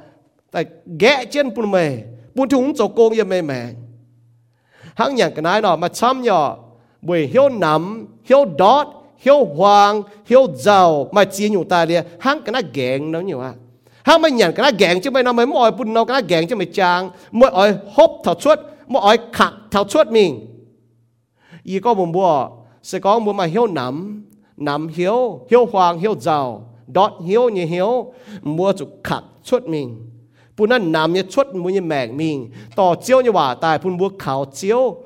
[0.50, 0.64] tại
[0.98, 1.96] ghẹ trên bùn mè
[2.34, 3.66] bùn thúng chỗ công yếm mè mè
[4.94, 6.58] hàng cái này nó mà chăm nhỏ
[7.02, 12.40] bùi hiếu nam, hiếu đót hiếu hoàng, hiếu giàu, mà chỉ nhiều ta liền hắn
[12.40, 13.52] cái nó gẹn nó nhiều à.
[14.02, 16.28] Hắn mới nhận cái nó gẹn chứ mày nó mới mọi bún nó cái nó
[16.28, 17.10] gẹn chứ mày chàng.
[17.30, 20.46] Mỗi ỏi hốp thảo chuốt mỗi ỏi khạc thảo chuốt mình.
[21.62, 22.48] Ý có buồn bùa
[22.82, 24.24] sẽ có buồn mà hiếu nắm
[24.56, 28.12] nắm hiếu hiếu hoàng, hiếu giàu đọt hiếu như hiếu.
[28.42, 30.10] Mua chụp khạc chuốt mình.
[30.56, 32.50] Bún nó nắm như chuốt mua như mẹ mình.
[32.76, 34.96] Tỏ chiếu như quả tài, bún mua khảo chiếu,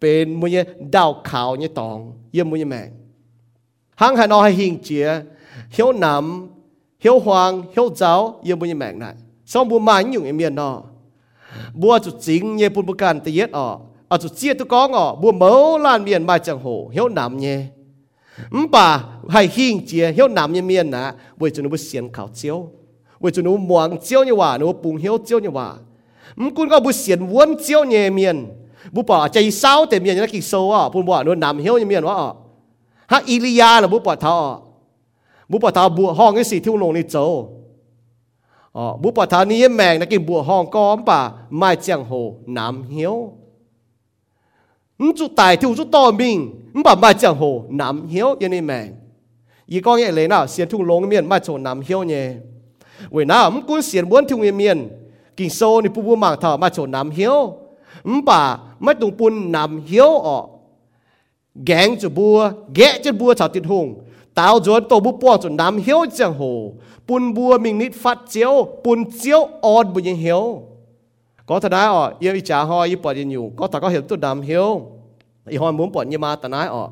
[0.00, 2.88] bên mua như đào khảo như tòng yếm mua như mẹ
[4.02, 5.20] hang hà nói hay hình chia
[5.70, 6.48] hiếu nắm,
[7.00, 9.14] hiếu hoàng hiếu giáo, yêu bùi mạng này.
[9.46, 10.82] Xong bùi mà nhung em miền nọ
[11.74, 14.88] bùa chút chính nhé bùi bùi càn tì yết ọ à chút chia tu có
[14.88, 17.60] ngọ bùa mấu lan miền mai chẳng hồ hiếu nắm nhé.
[18.70, 21.14] Bà, hay hình chia hiếu nắm nhé miền nà.
[21.36, 22.68] Bùi chú nó bùi xiên khảo chiếu.
[23.20, 25.74] Bùi chú nó muang chiếu như hòa nó bùng hiếu chiếu như hòa
[26.36, 28.46] cũng có bùi xiên vuông chiếu nhé miền.
[28.92, 31.78] Bùi bỏ chạy sao để miền, nó kì sâu à bùi bỏ nó nắm hiếu
[31.78, 32.32] như miền hòa
[33.12, 34.36] ฮักอีลียาหรือบุปผาทา
[35.50, 37.16] บุปผาทาบัวห้องนี่สี่ที่ลงนี่โจ
[38.76, 41.20] อ๋อบุปผาทานี้แมงนะกินบัวห้องก้อมป่า
[41.58, 42.12] ไม่เจียงโห
[42.56, 43.14] น้ำเหี้ยว
[45.18, 46.36] จุดตายที่จุดต่อมิง
[46.84, 47.42] บ่ไม่เจียงโห
[47.80, 48.86] น้ำเหี้ยวยันนี่แมง
[49.70, 52.24] อีก้องยังเลยนะเสียนทุ่งลงเมียนมาโจน้ำเหี้ยวเนี่ย
[53.12, 54.78] เวน้ามกุ้นเสียนบ้วนทุ่งเมียน
[55.38, 57.36] กินโซนี่ผู้บัวหมางเท่ามาโจน้ำเหี้ยว
[58.28, 58.38] บ่
[58.82, 60.44] ไม่ตุงปุนน้ำเหี้ยวออก
[61.54, 64.04] gang cho bua ghé cho bua chào tiệt hùng.
[64.34, 66.72] Tao dồn tổ bút po chuẩn nam hiếu chẳng hồ.
[67.08, 70.62] Bun bua mình nít phát chiếu bun chiếu on bu nhìn hiếu.
[71.46, 74.00] Có thật đấy ọ yêu trả ho yêu bỏ đi nhiều có thật có hiểu
[74.00, 74.86] tôi nam hiếu.
[75.48, 76.90] Yêu ho muốn bỏ như ma tận đấy ọ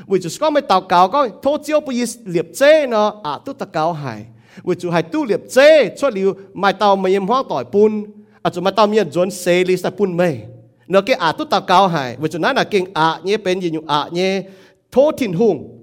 [0.09, 4.27] 为就是讲咪祷告讲，土招不以立制呢啊都祷告系，
[4.65, 5.61] 为就系都立制
[5.97, 8.07] 出了卖到咪唔慌代半，
[8.43, 10.49] 啊就卖到咪准死哩十半咪。
[10.89, 13.71] nó cái à tốt tao cao hài vì chỗ nãy là kinh à nhé bên gì
[13.71, 14.43] nhụ à nhé
[14.93, 15.76] thô thiên hùng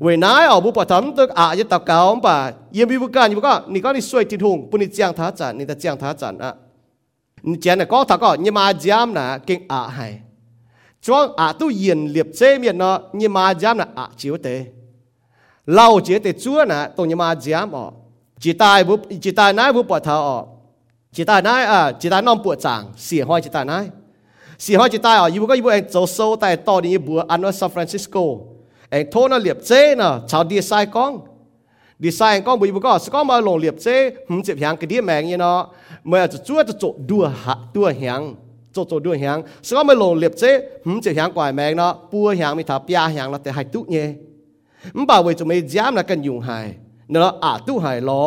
[0.00, 3.08] we nai au bu patam tuk a ye tap ka om pa yem bi bu
[3.08, 5.74] kan yu ka ni ka ni suai ti thung puni chiang tha chan ni ta
[5.74, 6.50] chiang tha chan a
[7.42, 10.12] ni chian na ko tha ko ni ma jam na king a hai
[11.04, 14.54] chuang a tu yin liệp che mien no ni ma jam na a chiu te
[15.66, 17.86] lau chế te chua na to ma jam o
[18.40, 20.16] chỉ tai bu chỉ tai nai bu pa tha
[21.12, 23.84] chỉ tai nai à chỉ tai non bu chang si hoi chỉ tai nai
[24.58, 27.14] si hoi chỉ tai o yu ka yu en zo so tai to ni bu
[27.28, 28.53] an no san francisco.
[28.94, 31.12] เองโทนะเหลียบเจนะชาวดีไซน์กอง
[32.02, 33.86] ดีไซน์กองบุยบุก็สก็มาลงเหลียบเจ
[34.28, 35.58] หืมเจ็บหางกระดิ่แมงยี่เนาะ
[36.06, 38.22] เมื่อจะจ้วจะโจดัวหะตัวหาง
[38.72, 40.44] โจโจดัวหางสก็มาลงเหลียบเจ
[40.86, 44.04] หืมเจ็บหางกว่าแมงเนาะปัวหางมีถาปยาหางแล้วแต่หายตุ้เย่
[44.96, 46.66] มันบ่าวจะไม่ย้ำนะกันยุงหาย
[47.10, 48.24] เนาะอาตุ้หายรอ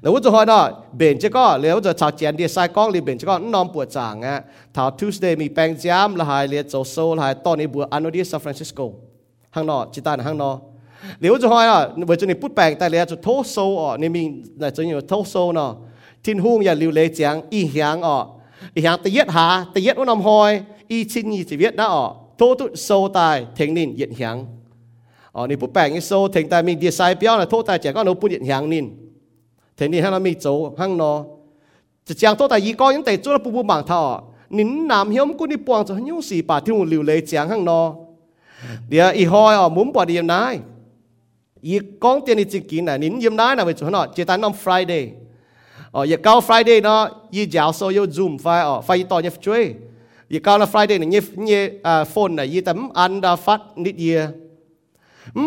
[0.00, 0.64] แล้วว่าจะหอยเนาะ
[0.96, 4.36] เบนเจก็แล้วจะชาวเจนเดียไซก้องหรือเบนเจก็นอนปวดจางอะ
[4.76, 8.80] ท้าทุสเดย์มีแปลงจามละหายเลียโจโซละหายตอนนี้บัวอันโนดีซานฟรานซิสโก
[9.54, 10.58] hàng nọ, chỉ ta là hàng nọ.
[11.20, 13.96] Nếu cho hỏi là với cho nên bút bèn tại lẽ cho thô sâu ở,
[13.96, 15.76] nên mình là cho nhiều thô sâu nọ.
[16.24, 18.26] Thiên hung nhà lưu lệ chẳng y hiang ở.
[18.74, 21.76] Y hiang tự yết hà tự yết u nằm hoi, y chín y chỉ biết
[21.76, 22.14] đã ở.
[22.38, 24.46] Thô tụ sâu tài, thánh nín yết hiang
[25.32, 27.94] ở nên bút bèn y sâu, thánh tài mình design biểu là thô tài chẳng
[27.94, 28.90] có nấu bút yết hiang nín
[29.76, 31.24] thế nên hàng nó mình chỗ hàng nọ.
[32.06, 34.22] Chỉ chẳng thô tài y có những tài chỗ là bút bút bảng thọ.
[34.50, 37.48] Nín nam hiếm cũng đi buông cho nhiều sĩ bà thiên hung lưu lệ chẳng
[37.48, 37.94] hàng nọ
[38.90, 40.58] dia i hoi ở muốn bỏ đi em nái
[41.60, 44.24] i con tiền đi chính kiến này nín em Nai nào về chỗ nó chỉ
[44.24, 45.08] tan năm Friday.
[45.92, 49.30] Ở giờ cao Friday nó i giáo so yêu zoom phải ở phải to nhé
[49.42, 49.74] chơi
[50.30, 53.60] giờ cao là Friday này nhé nhé à, phone này i tấm ăn đã phát
[53.76, 54.26] nít ye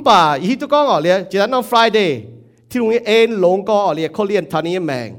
[0.04, 2.22] bà, i tụi con ở liền chỉ tan năm Friday.
[2.70, 5.14] Thì luôn em lồng co ở liền có liền thằng này mèng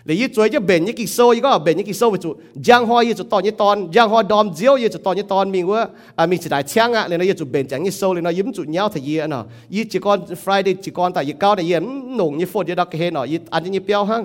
[0.00, 2.30] เขาเรียนทานี้แมงเลยยี่จวยจะเบนยี่กิโซยี่ก็เบนยี่กิโซไปจุ
[2.66, 5.80] ยังหอยยี่จุตอนยี่ตอนยังหอยดอมเจียวยี่จุตอนยี่ตอนมีว่า
[6.18, 9.42] อ่ามีสิได้เชียงอ่ะเลยนะยี่จุเบนจังยี่โซเลยนะยิ้มจุเงาทะเยียเนาะ
[9.74, 11.76] ยี่จีก่อน Friday จีก่อนแต่ยี่เก้าแต่ยี่
[12.16, 14.22] หนุ่งยี่ฝนยี่ดักเห็นเนาะยี่อันยี่เปียวหั่ง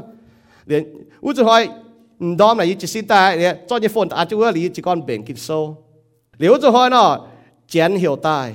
[0.67, 0.81] เดี๋ยว
[1.23, 1.61] อุ้จุหอย
[2.39, 5.49] ดอมน่ะยี่จีสิตาเนี่ยจอนยี่ฝนอาจจะว่ายี่จีก่อนเบนกิโซ
[6.37, 7.09] เดี๋ยวจุหอยเนาะ
[7.69, 8.47] เจียนเหี่ยวตาย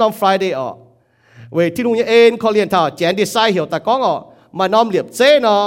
[0.00, 0.74] น้อง Friday ออก
[1.56, 4.16] vềที่ลุงยังเอ็นเขาเรียนท่าแจนดีไซน์เหี่ยวแต่ก้องอ่ะ
[4.58, 5.62] มานอมเหลียบเจ้เนาะ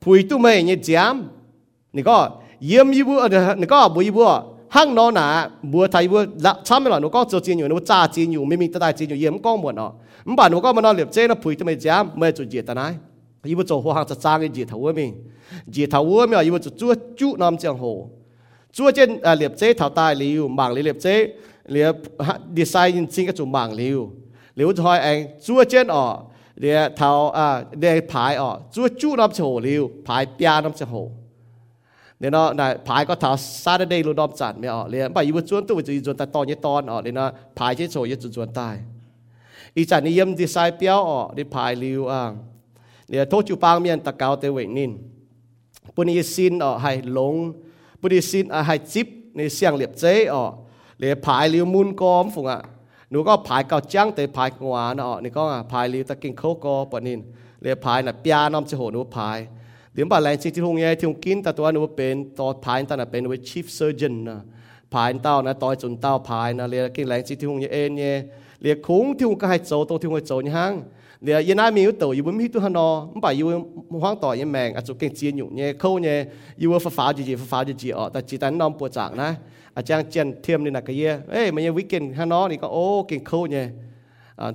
[0.00, 1.22] phùi tu mày nhẹ chém.
[1.92, 2.30] Nè có,
[2.60, 3.12] yếm y bu
[3.56, 4.24] nè có bu y bu
[4.68, 7.68] hăng nó nà bùa thầy bùa lạ dạ, chăm là nó có cho chiến nhiều,
[7.68, 9.92] nó cha chiến nhiều mình mình ta đại chiến nhiều, yếm có muộn nó
[10.24, 12.44] mà bà nó có mà nó liệp chế, nó phùi tu mày chém mày chủ
[12.50, 12.94] diệt ta nái.
[13.44, 15.14] Y bu cho hoa hàng chặt trang cái diệt thầu mình
[15.66, 18.10] diệt thầu mình y bu cho chúa chú nam chẳng hồ.
[18.72, 21.32] Chúa trên à, liệp chế thảo tài liu mảng liệp chế,
[21.66, 21.94] liệp
[22.56, 24.10] design chính cái chủ mảng liu
[24.54, 26.18] liu thôi anh, chúa trên ở
[26.60, 27.46] เดี๋ยวเท้าอ่า
[27.80, 31.12] เดี๋ยวพายออกจู่จู่น้ำโชว์ริวพายปยาน้ำโชว์
[32.18, 33.30] เดี๋ยวเนาะนายผายก็เท้า
[33.64, 37.26] ซาเดได้รู้นอบจัดไม่ออกเลยไปอยู่บนจวนตัวจะอยู่จวนแต่ตอนยี่ตอนออกเลยนะ
[37.58, 38.76] พายเช่โฉยจวนจวนตาย
[39.76, 42.32] อีจันนิยมดีไซน์เปียวออกได้พายลิวอ่าง
[43.08, 44.92] เดี๋ยวโทษจูปางเมียนตะเกาเตวินิน
[45.94, 47.34] ปุณิสินออกให้หลง
[48.00, 49.06] ปุณิสินออกให้จิบ
[49.36, 50.52] ในเสียงเหลียบเจ้ออก
[50.98, 52.58] เลยพายลิวมุนกอมฝุงอะ
[53.12, 55.42] นูก็ผายเกาจังแต่ผายงัวเนาะนี่ก็
[55.72, 57.20] ผายลิวตะกินเขาก็ปนิน
[57.62, 59.38] เรียผายน่ะปียน้ำจะโหนูผาย
[59.94, 64.38] เดี๋ยวบาแรงจริงที่หงยัยที่หงกินแต่ตัวหนูเป็นตัวผายตั้งแต่เป็นวิชีฟเซอร์เจนนะ
[64.94, 68.14] ผายเต้านะต่อยจนเต้าผายนะเรียกินแรงจริงที่หงยัยเอ็นเนี่ย
[68.62, 70.72] เรียคุ้งที่หงก็ให้โจตัวที่หงโจนี่ฮัง
[71.24, 73.46] เรียยันน้ามีอยู่ตัวอยู่บนมีตัวฮันอมันไปอยู่
[74.04, 76.16] ห้องต่อยังแมงอาจจะเก่งเจียนอยู่เนี่ยเขาเนี่ย
[76.58, 79.30] อยู่ว่าฟ้าจีจีฟ้าจีจีอ๋อแต่จีตันน้องปวดจากนะ
[79.77, 83.65] อาจารย์เจนเทียมนี่นักเกียเอ้ยมันยังวิกเกนฮานอนี่ก็โอ้เก่งเขาเนี่ย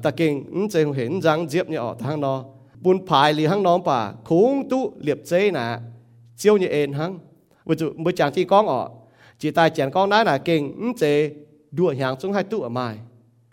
[0.01, 2.35] แต่เก่งอืมจะเห็นจังเจี๊ยบเนี่ยออกทางนอ
[2.85, 3.99] บุญภายหรือห้างน้องป่า
[4.29, 5.67] คุ้งตุเหลียบเจ้น่ะ
[6.39, 7.11] เจียวเนี่ยเอ็นหัง
[7.69, 8.89] วิจุมือจางที่ก้องออก
[9.41, 11.05] จีตายเจียนก้องนั้นน่ะเก่งอืมเจ
[11.77, 12.87] ดัวหางจงให้ตุอ่ะไม่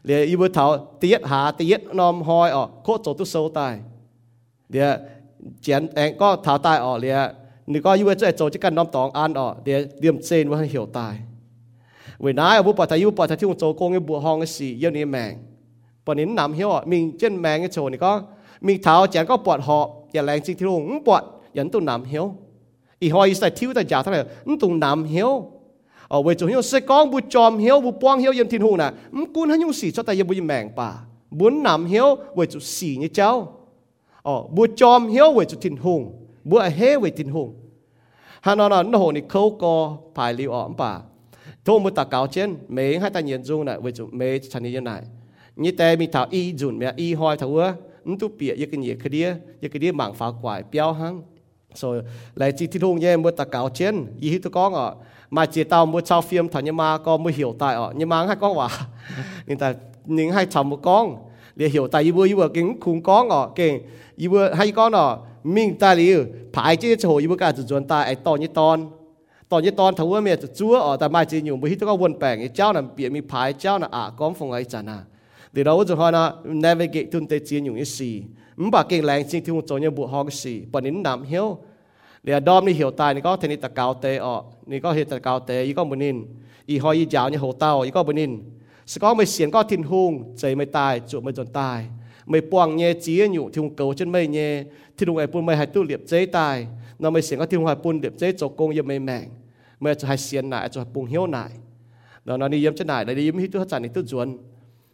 [0.06, 0.66] เดี๋ยวอีบุเถา
[1.00, 3.74] เตียดหาเตียดนอมหอยออกโคตรโจตุโซตาย
[4.72, 4.92] เดี๋ยว
[5.62, 7.14] เจียนเองก็เถาตายออกเลย
[7.72, 11.14] นี่ก็ยูเวจะโจจะกันน้อมตองอันออกเดี๋ยวเดียมเซนว่าให้เหี่ยวตาย
[12.25, 15.33] เวลาอาบุปผายุปผาที่องโจโกงบัวห้องสีเยี่ยนี้แมง
[16.05, 18.13] ปนินนำเหี้ยวมีเจ้นแมงโชนี่ก็
[18.67, 21.23] มีเท้าแจนก็ปวดหอบอย่าแรงจริงที่ลงปวด
[21.57, 22.25] ยันตุ่นำเหี้ยว
[23.03, 24.21] อีหอยใส่ทิ้วแต่ยาเท่าไหร่
[24.63, 25.31] ตุ่นำเหี้ยว
[26.11, 30.89] เอาไว้จงเหี้ยวเสกองบุจอมเหี้ยวบุป้องเหี้ยวยันทินหูน่ะมกุนให้ยุ่งสีเจ้าแต่ยังบุยแมงป่า
[31.39, 33.31] บุญนำเหี้ยวไว้จุสีนี่เจ้า
[34.27, 36.01] อ๋อบุจอมเหี้ยวไว้จุทินหง
[36.49, 37.49] บัวเฮไว้ทินหง
[38.45, 39.73] ฮานอนนโหนี่เขาก็
[40.17, 40.91] ผายลิวออมป่า
[41.65, 44.63] thô một ta cáo trên mấy hai ta nhận dung này với chúng mấy chân
[44.63, 45.03] như này
[45.57, 47.75] như thế mình thảo y dùn mẹ, y hoi thảo ưa
[48.05, 50.93] nó tu bịa như cái gì cái đĩa như cái đĩa mảng phá quải béo
[50.93, 51.23] hăng.
[51.75, 52.03] Rồi
[52.35, 54.91] lại chỉ thiên thùng nhé một ta cáo trên, y hít tôi con ạ
[55.31, 58.09] mà chỉ tao một sau phim thảo nhưng mà có mới hiểu tại ạ nhưng
[58.09, 58.69] mà hai con quả.
[59.47, 59.75] Nhưng ta,
[60.05, 61.17] những hai chồng một con.
[61.57, 63.83] Để hiểu tại y vừa y vừa kính khung con ạ kính
[64.17, 67.63] y vừa hai con ạ mình ta liu phải chứ chỗ y vừa cả chỉ
[67.69, 68.91] chuẩn ta, ai to như ton.
[69.51, 74.99] ตอนนี้ตอนทว่าเมียจะจัวอ๋อแต่ม่จริงอยู่ไม่ฮิตก็วนแปลงเจ้าน่ะเปียมีพายเจ้าน่ะอะก้อมฟงไอจันน่ะ
[75.53, 76.25] เดี๋ยวเราจะหานะ
[76.65, 78.15] navigate ทุนเตจีนอยู่อีสี่
[78.61, 81.47] มันบอกเก่งแรงจริงที่มันจะเนี่บวกฮอกสี่ปนินนำเหี้ยว
[82.25, 84.35] เดี๋ยวดอมนี่เหี่ยวตายนี่ก็เทนิตะเกาเตอ๋อ
[84.71, 86.17] นี่ก็เหี่ยวตะเกาเตอีก็บุนิน
[86.69, 88.33] อีหอยอียาวเนี่ยหัวเต้าอีก็บุนิน
[88.91, 91.79] สก็ไม่เสียงก็ทิ้นหุงใจไม่ตายจุไม่จนตาย
[92.29, 94.53] ไม่ปวงเงี้ยจีอยู่ที่มันเก่าจนไม่เงี้ย
[94.97, 96.57] ที่ลุงไอปุ่นไม่ให้ตู้เหลียบเจ๊ตาย
[97.01, 99.27] เราไม่เสียงก็ที่ลุงไอ้ปุ่นเหลียบเจ๊จกกงยังไม่แม่ง
[99.80, 101.50] mẹ cho hai xiên nại cho bùng hiếu nại
[102.26, 104.38] đó nó đi yếm chân nại đi yếm hít tu chân này tu chuẩn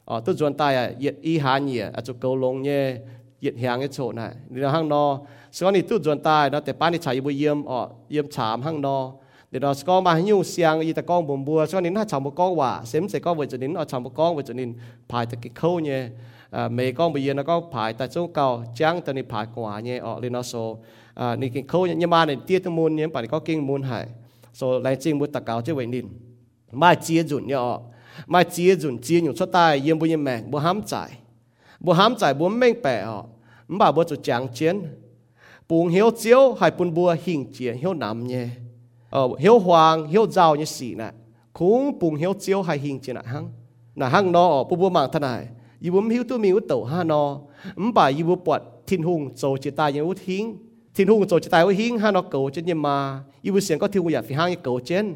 [0.06, 2.96] ờ tu chuẩn tai à yết y hà nhỉ à cho câu long nhé
[3.42, 5.20] nhiệt hàng cái chỗ này đi nó hang no
[5.52, 7.80] sau này tu chuẩn tai nóแต่ป้านี่ใช้บุเยี่ยมอ๋อ
[8.12, 9.00] เยี่ยมฉามหางนอ
[9.50, 14.14] เดี๋ยวเราสกอมาให้ยุ่งเสียงอีตะกองบ่มบัวsau này nó chạm một con quả sớm sẽ có với cho nên nó chạm một
[14.16, 14.74] con với cho nên
[15.10, 16.00] phải tự cái khâu nhé
[16.52, 19.46] à mấy con bây giờ nó có phải tại chỗ cầu trắng tại nên phải
[19.56, 20.78] quả nhé ở lên nó số
[21.14, 24.06] à nên cái khâu nhưng mà này tiết môn nhé phải có kinh môn hải
[24.57, 26.07] số lai chính muốn ta cáo che wei nin.
[26.73, 27.57] Mai chia chuẩn nhé
[28.27, 31.11] mai chia chuẩn chia nyu xuất tai yem bu yem mèng bu ham chai.
[31.81, 33.27] Bu ham chai bu meng bẻ họ
[33.69, 34.83] ba bu chủ chang chien.
[35.69, 38.49] Pung hiếu chiếu hay pun bùa hình chiến hiếu nằm nhé
[39.11, 41.11] ờ hiếu hoàng hiếu giàu như xỉ nè
[41.53, 43.49] cũng pung hiếu chiếu hay hình chiến nè hăng
[43.95, 45.47] nè hăng nó bùa bùa mạng thân này
[45.81, 47.41] y bùa hiếu tu miếu tổ ha nó
[47.77, 50.57] mà y bùa bọt thiên hùng dầu chỉ tai như út hiến
[50.95, 53.60] thiên hùng dầu chỉ tai u hiến ha nó cầu trên nhưng mà y bùa
[53.60, 55.16] xiên có thiên hùng giả phi hang y cầu trên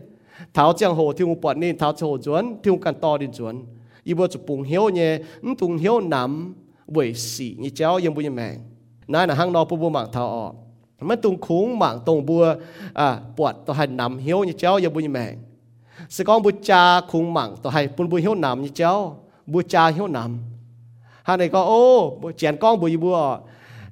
[0.53, 3.27] tháo giang hồ thiên hùng bọt nên tháo hồ chuẩn thiên hùng can to đi
[3.37, 3.65] chuẩn
[4.03, 5.19] y bùa chụp bùn hiếu nhé
[5.59, 6.53] bùn hiếu nằm
[6.87, 8.59] bởi xỉ như cháu yếm bùa như mèng
[9.07, 10.51] nãy là hang nó bùa bùa mạng tháo ọ
[11.09, 12.43] มันตุงคุ้งหมางตรงบัว
[12.99, 15.33] อ่าปวดตัวให้นำเหี้ยวนี่เจ้าอย่าบุญแมง
[16.15, 18.91] สกองบุจาคุ้งหมางตัวให้ปุ่นบุญเหี้ยวนำนี่เจ้า
[19.53, 21.81] บุจาเหี้ยวนำฮะนี่ก็โอ้
[22.37, 23.17] เจียนกองบุยบัว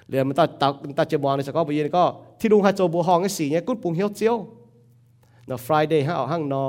[0.08, 0.68] เรียนมันตาตา
[0.98, 2.04] ตาเจมองในสกอบุยนก็
[2.40, 4.36] ที่ลุงให้โจบัวห้องไอ้สีเนี่ยกุ้งปุงเหี้ยวเจียว
[5.46, 6.64] เนาะ Friday ให้เอาห้างนอ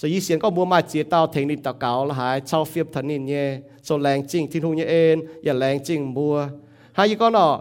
[0.00, 3.46] so ยี่เสียงก็บัวมาเจียเต้าเทงนิตะเกาละหายเช่าเฟียบทันนินเนี่ย
[3.86, 6.34] so แรงจริงที่ลุงเนี่ยเอ็นอย่าแรงจริงบัว
[6.94, 7.52] ให้ยี่ก็เนาะ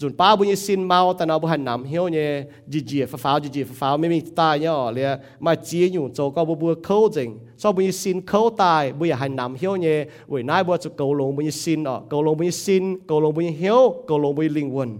[0.00, 2.28] จุนป้าบุญยสินเมาแต่เราบุหันนำเหี้ยวเนี่ย
[2.72, 5.04] จีจีฟ้าจีจีฟ้าไม่มีตายเนี่ยเลย
[5.44, 7.28] มาเจียอยู่โจก็บัวบัวเข้าจริง
[7.62, 14.90] so บุญสินเข้าตายบุญหันนำเหี้ยวเนี่ยเว้ยนายบัวจะเกาลงบุญสินอ่ะเกาลงบุญสินเกาลงบุญเหี้ยวเกาลงบุญลิงวน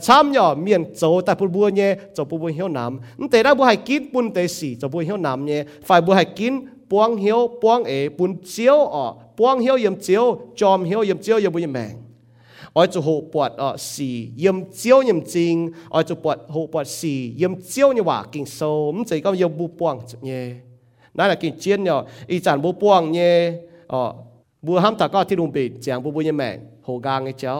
[0.00, 3.54] chăm nhở miền châu tại bùa bùa nhé cho bùa hiếu nằm ừ tế ra
[3.54, 6.54] bùa hay kín bùn tế gì cho bùa hiếu nằm nhé phải bùa hay kín
[6.90, 10.24] buông hiếu buông ế bùn chiếu ở ป้วงเหี่ยวเยี่ยมเจียว
[10.60, 11.94] จอมเหี่ยวเยี่ยมเจียวยังบุญแมง
[12.76, 15.54] อ้อยจะหูปวดอ่อสีเยี่ยมเจียวเยี่ยมจริง
[15.94, 18.60] อ้อยจะปวดหูปวดสีเยี่ยมเจียวเนี่ยว่ากินโซ
[18.92, 20.44] มใจก็ยังบุป้วงจุเนี่ย
[21.16, 21.98] นั่นแหละกินเจียนเนี่ย
[22.30, 23.34] อีจานบุป้วงเนี่ย
[23.92, 24.00] อ๋อ
[24.66, 26.56] บัวห้ามตะก็ที่ลุงปิดเจียงบุบุญแมง
[26.86, 27.54] หูกางไอ้เจ้า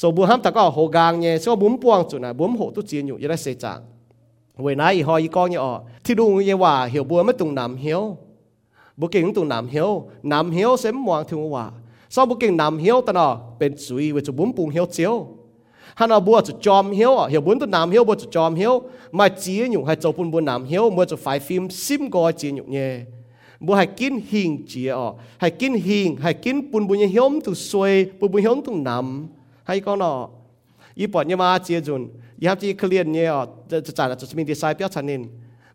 [0.00, 3.80] so บัวห้ามตะก็หูกางเนี่ยso บุ้มป้วงจุนะบุ้มหูตุเจียนอยู่ยังได้เสียจาง
[4.62, 5.72] เวนัยหอยก้องเนี่ยอ๋อ
[6.04, 8.02] ที่ลุงเนี่ยว่าเหี่ยวบัวไม่ตรงน้ำเหี่ยว
[9.00, 11.70] bộ kinh tụ nam hiếu nam hiếu sẽ mong thương hòa
[12.15, 15.27] sau bu kinh nam hiếu ta nó bên suy với chú bún bùng hiếu chiếu.
[15.95, 18.55] Hắn nó bùa chú chom hiếu à hiểu bún tu nam hiếu bùa chú chom
[18.55, 18.81] hiếu.
[19.11, 22.33] Mà chỉ nhung hay chú bún bún nam hiếu mua chú phải phim sim coi
[22.33, 22.99] chỉ nhung nhé
[23.59, 25.07] bùa hay kín hiền chỉ à
[25.37, 29.27] hay kín hiền hay kín bún bún hiếu tu suy, bún bún hiếu tu nam.
[29.63, 30.29] Hay con nó
[30.95, 32.07] ý bọn như mà chỉ dùn.
[32.39, 35.01] Ý hấp chỉ clear nhé à chú chả là chú mình đi sai biết chả
[35.01, 35.27] nên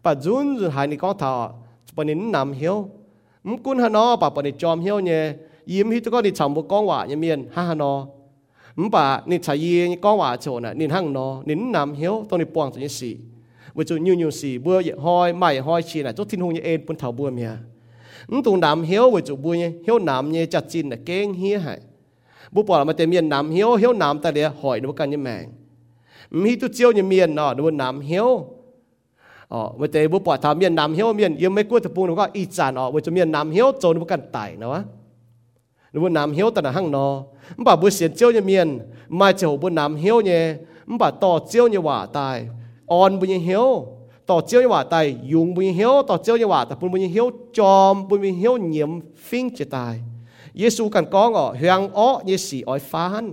[0.02, 1.64] bà dùn dùn hai nị con thảo
[1.94, 2.88] bọn nên nam hiếu.
[3.44, 7.92] Mún cún hắn nó bà bọn nên hiếu nhé กองท่าปนินนำเหี้ยวมกุนฮานอป่าปนิจอมเฮียวเนี่ยยิ้มฮิตก็นี่ฉ่ำบกองว่าเนี่ยเมียนฮ่าฮานอ
[8.80, 9.72] มป่านี่ชายี
[10.04, 13.14] กองว่าโจน่ะนี่หั่งนอนี่นำเฮียวตรงนี้ปวงตัวนี้สี่
[13.76, 17.50] วิจุยูยูสี่บัวเหยหอยไม่หอยชีน่ะจุดทิ้งหงเยเอ็นปุ่นเถาบัวเมีย
[18.32, 21.74] มตรงนำเฮียววิจุบัวเนี่ยวนำเนี่ยจัดจินน่ะเก่งเฮี้ยให้
[22.54, 25.46] บุปผามาเตเมียนนำเฮียวเฮียวนำแต่เดียหอยนวกันยังแมง
[26.42, 28.28] มีตุเจียวเนี่ยเมียนเนาะดูนำเฮียว
[29.52, 34.80] อ๋อเมื่อเตบุปผาทำเมียนนำเฮียวเมียนยังไม่กลัวตะปูนก็อีจานอ๋อวิจุเมียนนำเฮียวโจนบุกันไตนะวะ
[35.91, 37.07] หรือว่านำเฮียวแต่ละหั่งนอ
[37.59, 38.67] มบ่าบุเสียนเจียวเนี่ยเมียน
[39.19, 40.41] มาเจ้าบุนำเฮียวเนี่ย
[40.89, 42.37] มบ่าต่อเจียวเนี่ยว่าตาย
[42.91, 43.67] อ่อนบุญเฮียว
[44.29, 47.27] ต่อเจียวเนี่ยว่าตายยุงบุญเฮียวต่อเจียวเนี่ยว่าแต่ปุนบุญเฮียว
[47.57, 48.91] จอมบุญเฮียวเหนียม
[49.27, 49.95] ฟิ้งจะตาย
[50.59, 53.23] เยซูกันก้องอ๋อเฮียงอ้อเยสีอ้อยฟ้าน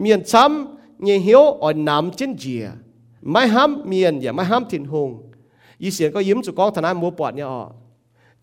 [0.00, 2.64] เมียนซ้ำเนี่ยเฮียวอ้อยน้ำเจนเจีย
[3.30, 5.10] ไม่ห้ามเมียนอย่าไม่ห้ามถิ่นหง
[5.82, 7.62] อีเสียนก็ยิ้มจุกองธนามัวปอดเนี่ยอ๋อ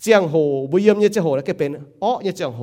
[0.02, 0.36] เจียงโห
[0.72, 1.70] บุยมเนี่ยเจียงโหแล้วก็เป็น
[2.04, 2.62] อ้อเนี่ยเจียงโห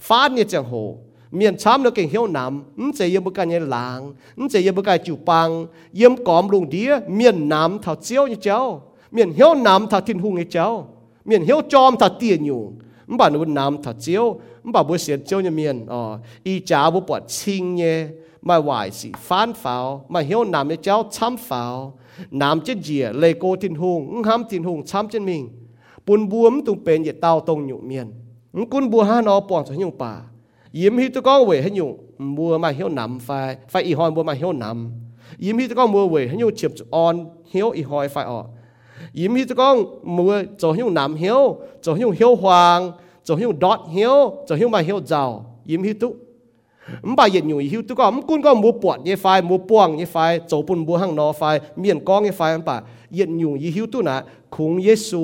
[0.00, 0.98] phát như chẳng hồ
[1.30, 4.14] miền chám nó kinh hiếu nam ứng chế yếm bức cái làng.
[4.36, 6.98] Ứng chế yếm bức chủ băng yếm cóm lùng đĩa.
[7.08, 8.82] Miền nam thảo chiếu như cháu.
[9.10, 10.88] Miền hiếu nam thảo thiên hùng như cháu.
[11.24, 12.78] Miền hiếu chom thảo tiền nhung
[13.08, 16.60] ứng bà nữ nam thảo chiếu ứng bà bữa xiên chiếu như miền ờ y
[16.60, 18.06] chá bữa bọt chinh nhé.
[18.42, 20.04] Mà hoài sĩ phán pháo.
[20.08, 21.98] Mà hiếu nam như cháu chăm pháo.
[22.30, 24.10] Nam chết dìa, lê cô thiên hùng.
[24.10, 25.48] Ứng ham thiên hùng chăm chân mình.
[26.06, 28.12] Buồn buồm tung bền nhiệt tao tông nhụ miền.
[28.70, 30.22] kun bùa ha nó bọn cho nhung bà
[30.72, 31.96] yếm hi tôi có về hết nhung
[32.36, 34.90] bùa mà hiếu nằm phải phải y hòn bùa mà hiếu nằm
[35.38, 38.44] yếm hi tôi có mua về hết nhung chiếm on hiếu y hòi phải ọ
[39.12, 42.92] yếm hi tôi có mua cho nhung nằm hiếu cho nhung hiếu hoàng
[43.24, 46.12] cho nhung đọt hiếu cho nhung mà hiếu giàu yếm hi tôi
[47.10, 50.16] มบาเย็นอยู่หิวตุก็มกุนก็มูปวดยี่ไฟมูป่วงยี่ไฟ
[50.48, 51.42] โจปุ่นบัวห้างนอไฟ
[51.78, 52.76] เมียนกองยี่ไฟมันป่า
[53.14, 54.16] เย็นอยู่ยี่หิวตุนะ
[54.54, 55.22] คุงเยซู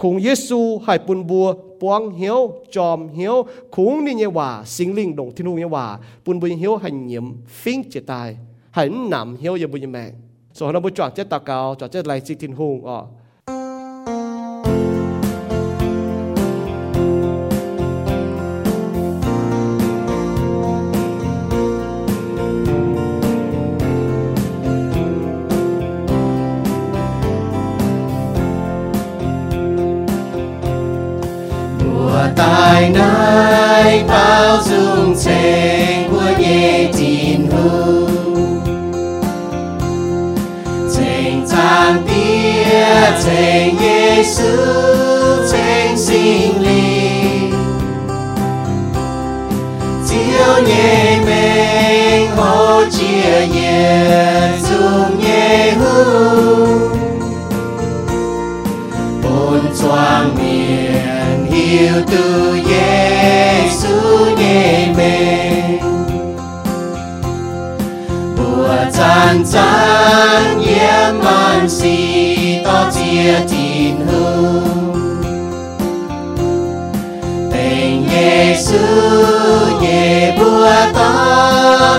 [0.00, 1.46] คุงเยซูให้ปุนบัว
[1.80, 2.38] ปวงเหียว
[2.76, 3.36] จอมเหียว
[3.74, 5.86] คุงนี่เยว่าสิงลิงดงที่นู่นเยว่า
[6.24, 7.26] ปุนบุญเหียวให้เหยียม
[7.60, 8.28] ฟิงเจตาย
[8.74, 10.10] ให้หนำเหียวยบุญแมง
[10.56, 12.98] ส่วนเราบุจอดเจตตะเกาจอดเจตไรสิทินหงอ๋อ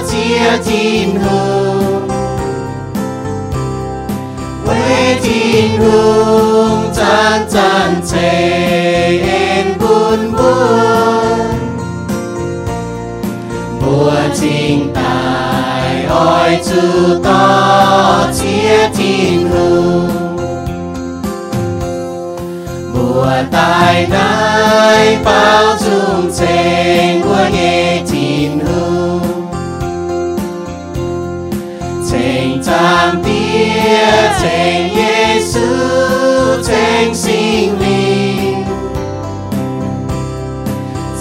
[0.01, 1.19] to tin tin
[9.79, 10.33] buồn
[13.81, 14.29] buồn
[14.93, 16.57] tài ôi
[17.23, 19.49] to chia tin
[25.25, 28.01] bao dung trên của nghe
[34.41, 35.67] tia thành Giêsu
[36.67, 38.65] thành sinh linh.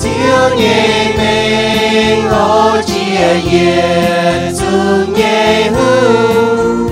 [0.03, 6.89] Chiếu nhẹ mình hỗ chia nhiệt dung nhẹ hương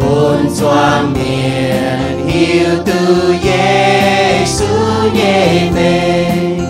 [0.00, 4.74] bốn choang miền hiu tu Giêsu
[5.14, 6.60] nhẹ mình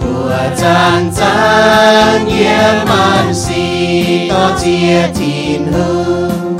[0.00, 3.59] mùa chan chan yếm man si
[4.30, 6.58] to chia tin hương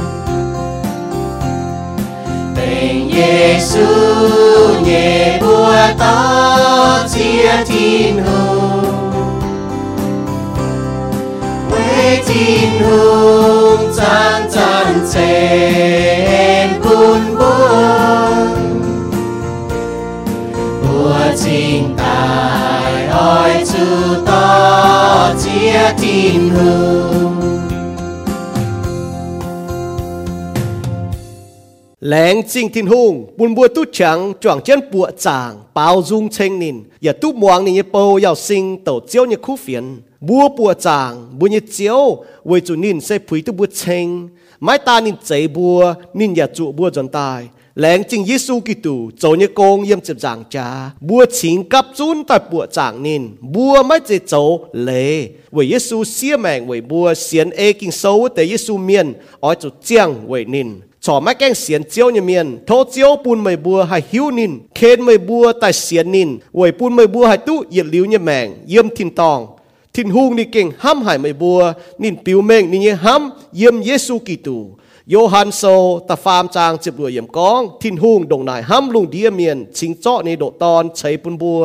[2.56, 3.86] tình Giêsu
[4.84, 9.10] nhẹ bùa ta chia tin hương
[11.70, 18.48] quê tin hương chan chan trên buồn buồn
[20.82, 23.84] bùa chính tài ôi chú
[24.26, 24.59] ta
[25.44, 27.40] chia tin hương.
[32.00, 36.58] Lén chính thiên hùng, buồn bùa tu chẳng, choàng chân bùa chàng, bao dung tranh
[36.58, 40.74] nín, giờ tu muang nín bầu yào sinh tổ chiếu như khu phiền, bùa bùa
[40.74, 44.28] chàng, bùa như chiếu, với chủ nín sẽ phủy tu bùa tranh,
[44.60, 49.10] mái ta nín chế bùa, nín nhà trụ bùa dần tài, lãng chính Giêsu Kitô
[49.18, 50.90] cho như con yếm chụp giảng cha.
[51.00, 54.40] Bùa chính cấp chun tại bùa giảng nên bùa mới chỉ cho
[54.72, 59.54] lệ với Giêsu xia mạng với bùa xiên ê kinh sâu tại Giêsu miền ở
[59.54, 63.56] chỗ chiang với nên cho mấy cái xiên chiếu như miền thô chiếu bùn mày
[63.56, 64.50] bùa hay hiu nín.
[64.74, 66.38] Khen mày bùa tại xiên nín.
[66.52, 69.46] Với bùn mày bùa hay tu, yết liu như mạng yếm thiên tòng.
[69.92, 73.82] Thiên hung ni kinh ham hải mày bùa nín biểu mệnh nín như ham, yếm
[73.82, 74.66] Giêsu Kitô.
[75.12, 75.62] โยฮันโซ
[76.08, 81.62] ตะฟามจางจิบรวยเยี่ยมกองทินหุงดงนายห้ำลุงเดียเมียนชิงเจาะในโดตอนใช้ปุนบัว